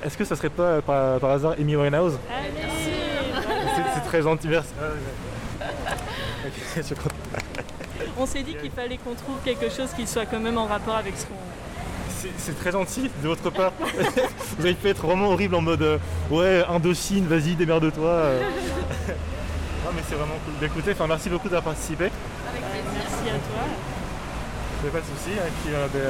Est-ce 0.04 0.16
que 0.16 0.24
ça 0.24 0.36
serait 0.36 0.48
pas 0.48 0.80
par, 0.80 1.18
par 1.18 1.30
hasard 1.30 1.54
Amy 1.58 1.76
Winehouse? 1.76 2.18
Merci 2.28 3.82
C'est 3.94 4.04
très 4.04 4.22
gentil, 4.22 4.48
merci. 4.48 4.70
Ah, 4.80 4.84
je. 6.76 6.94
On 8.20 8.26
s'est 8.26 8.42
dit 8.42 8.54
qu'il 8.54 8.70
fallait 8.70 8.96
qu'on 8.96 9.14
trouve 9.14 9.36
quelque 9.44 9.68
chose 9.68 9.90
qui 9.96 10.06
soit 10.06 10.26
quand 10.26 10.40
même 10.40 10.58
en 10.58 10.66
rapport 10.66 10.96
avec 10.96 11.16
ce 11.16 11.26
qu'on... 11.26 11.34
C'est- 12.20 12.28
C'est 12.38 12.58
très 12.58 12.72
gentil 12.72 13.10
de 13.22 13.28
votre 13.28 13.50
part. 13.50 13.72
vous 14.58 14.64
avez 14.64 14.74
pu 14.74 14.88
être 14.88 15.02
vraiment 15.06 15.30
horrible 15.30 15.54
en 15.54 15.60
mode 15.62 15.82
euh, 15.82 15.98
ouais, 16.30 16.64
Indochine, 16.68 17.26
vas-y, 17.26 17.54
démerde-toi. 17.54 18.08
euh. 18.08 18.40
non, 19.84 19.90
mais 19.94 20.02
c'est 20.08 20.14
vraiment 20.16 20.34
cool. 20.44 20.54
Bah, 20.60 20.66
écoutez, 20.66 20.92
enfin, 20.92 21.06
merci 21.06 21.28
beaucoup 21.28 21.48
d'avoir 21.48 21.64
participé. 21.74 22.04
Avec 22.50 22.62
plaisir. 22.62 22.90
Merci 22.94 23.28
à 23.30 23.38
toi. 23.38 23.62
A 24.88 24.90
pas 24.92 24.98
de 25.00 25.04
souci. 25.04 25.30
Et 25.30 25.50
puis, 25.62 25.74
euh, 25.74 25.86
ben, 25.92 26.00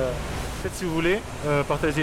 peut-être 0.63 0.75
si 0.75 0.85
vous 0.85 0.95
voulez, 0.95 1.21
partagez 1.67 2.03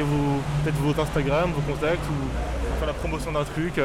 peut-être 0.64 0.78
votre 0.78 1.00
Instagram, 1.02 1.52
vos 1.54 1.74
contacts 1.74 2.04
ou 2.10 2.78
faire 2.80 2.88
la 2.88 2.94
promotion 2.94 3.32
d'un 3.32 3.44
truc. 3.44 3.74
Bah, 3.78 3.84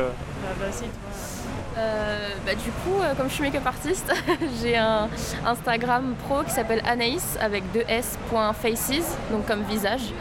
vas-y, 0.58 0.80
toi. 0.80 1.39
Euh, 1.78 2.28
bah, 2.44 2.54
du 2.54 2.70
coup, 2.70 3.00
euh, 3.00 3.14
comme 3.14 3.28
je 3.28 3.34
suis 3.34 3.42
make-up 3.44 3.66
artiste, 3.66 4.12
j'ai 4.62 4.76
un 4.76 5.08
Instagram 5.46 6.14
pro 6.26 6.42
qui 6.42 6.50
s'appelle 6.50 6.82
Anaïs 6.86 7.38
avec 7.40 7.70
deux 7.72 7.84
S 7.88 8.18
point 8.28 8.52
faces, 8.52 9.16
donc 9.30 9.46
comme 9.46 9.62
visage. 9.62 10.12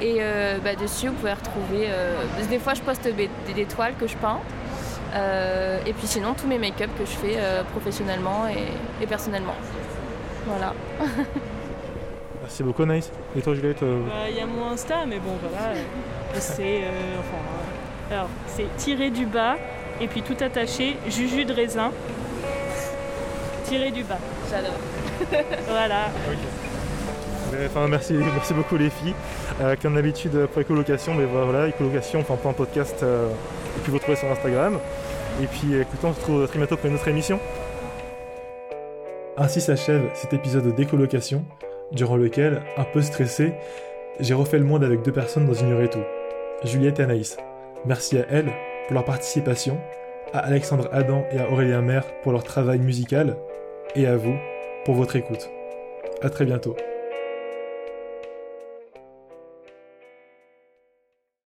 Et 0.00 0.18
euh, 0.20 0.58
bah, 0.62 0.74
dessus, 0.76 1.08
vous 1.08 1.14
pouvez 1.14 1.32
retrouver. 1.32 1.86
euh, 1.90 2.14
des 2.48 2.58
fois, 2.58 2.74
je 2.74 2.80
poste 2.82 3.02
des, 3.08 3.28
des 3.54 3.64
toiles 3.64 3.94
que 4.00 4.06
je 4.06 4.16
peins. 4.16 4.38
Euh, 5.14 5.78
et 5.86 5.92
puis 5.92 6.06
sinon, 6.06 6.34
tous 6.34 6.46
mes 6.46 6.58
make-up 6.58 6.90
que 6.98 7.04
je 7.04 7.10
fais 7.16 7.36
euh, 7.38 7.62
professionnellement 7.64 8.46
et, 8.48 9.02
et 9.02 9.06
personnellement. 9.06 9.54
Voilà. 10.46 10.72
Merci 12.42 12.62
beaucoup, 12.62 12.84
Nice. 12.86 13.10
Et 13.36 13.42
toi, 13.42 13.54
Juliette 13.54 13.82
euh, 13.82 14.02
Bah, 14.06 14.30
Il 14.30 14.36
y 14.36 14.40
a 14.40 14.46
mon 14.46 14.70
Insta, 14.70 15.04
mais 15.06 15.18
bon, 15.18 15.32
voilà. 15.42 15.74
C'est... 16.34 16.82
euh, 16.84 17.18
enfin, 17.18 18.14
alors, 18.14 18.28
c'est 18.46 18.74
tiré 18.76 19.10
du 19.10 19.26
bas, 19.26 19.56
et 20.00 20.06
puis 20.06 20.22
tout 20.22 20.36
attaché, 20.40 20.96
juju 21.08 21.44
de 21.44 21.52
raisin. 21.52 21.90
Tiré 23.64 23.90
du 23.90 24.04
bas. 24.04 24.18
J'adore. 24.50 24.78
Voilà. 25.68 26.06
Enfin, 27.66 27.88
merci, 27.88 28.14
merci 28.14 28.54
beaucoup 28.54 28.76
les 28.76 28.90
filles. 28.90 29.14
Euh, 29.60 29.74
comme 29.80 29.94
d'habitude 29.94 30.46
pour 30.52 30.62
Écolocation, 30.62 31.14
mais 31.14 31.24
voilà, 31.24 31.68
Écolocation, 31.68 32.20
enfin 32.20 32.36
pas 32.36 32.50
un 32.50 32.52
podcast, 32.52 33.02
euh, 33.02 33.28
et 33.76 33.80
puis 33.82 33.90
vous 33.90 33.98
trouvez 33.98 34.16
sur 34.16 34.30
Instagram. 34.30 34.78
Et 35.42 35.46
puis 35.46 35.74
écoutez, 35.74 36.06
on 36.06 36.12
se 36.12 36.20
retrouve 36.20 36.46
très 36.46 36.58
bientôt 36.58 36.76
pour 36.76 36.86
une 36.86 36.94
autre 36.94 37.08
émission. 37.08 37.40
Ainsi 39.36 39.60
s'achève 39.60 40.02
cet 40.14 40.32
épisode 40.32 40.74
d'écolocation, 40.74 41.44
durant 41.92 42.16
lequel, 42.16 42.62
un 42.76 42.84
peu 42.84 43.02
stressé, 43.02 43.54
j'ai 44.20 44.34
refait 44.34 44.58
le 44.58 44.64
monde 44.64 44.84
avec 44.84 45.02
deux 45.02 45.12
personnes 45.12 45.46
dans 45.46 45.54
Ignorer 45.54 45.88
tout, 45.88 46.04
Juliette 46.64 46.98
et 47.00 47.04
Anaïs. 47.04 47.36
Merci 47.86 48.18
à 48.18 48.26
elles 48.30 48.52
pour 48.88 48.94
leur 48.94 49.04
participation, 49.04 49.78
à 50.32 50.38
Alexandre 50.38 50.88
Adam 50.92 51.24
et 51.30 51.38
à 51.38 51.50
Aurélien 51.50 51.82
Maire 51.82 52.06
pour 52.22 52.32
leur 52.32 52.42
travail 52.42 52.78
musical, 52.78 53.36
et 53.94 54.06
à 54.06 54.16
vous 54.16 54.34
pour 54.84 54.94
votre 54.94 55.14
écoute. 55.14 55.50
A 56.22 56.30
très 56.30 56.46
bientôt. 56.46 56.74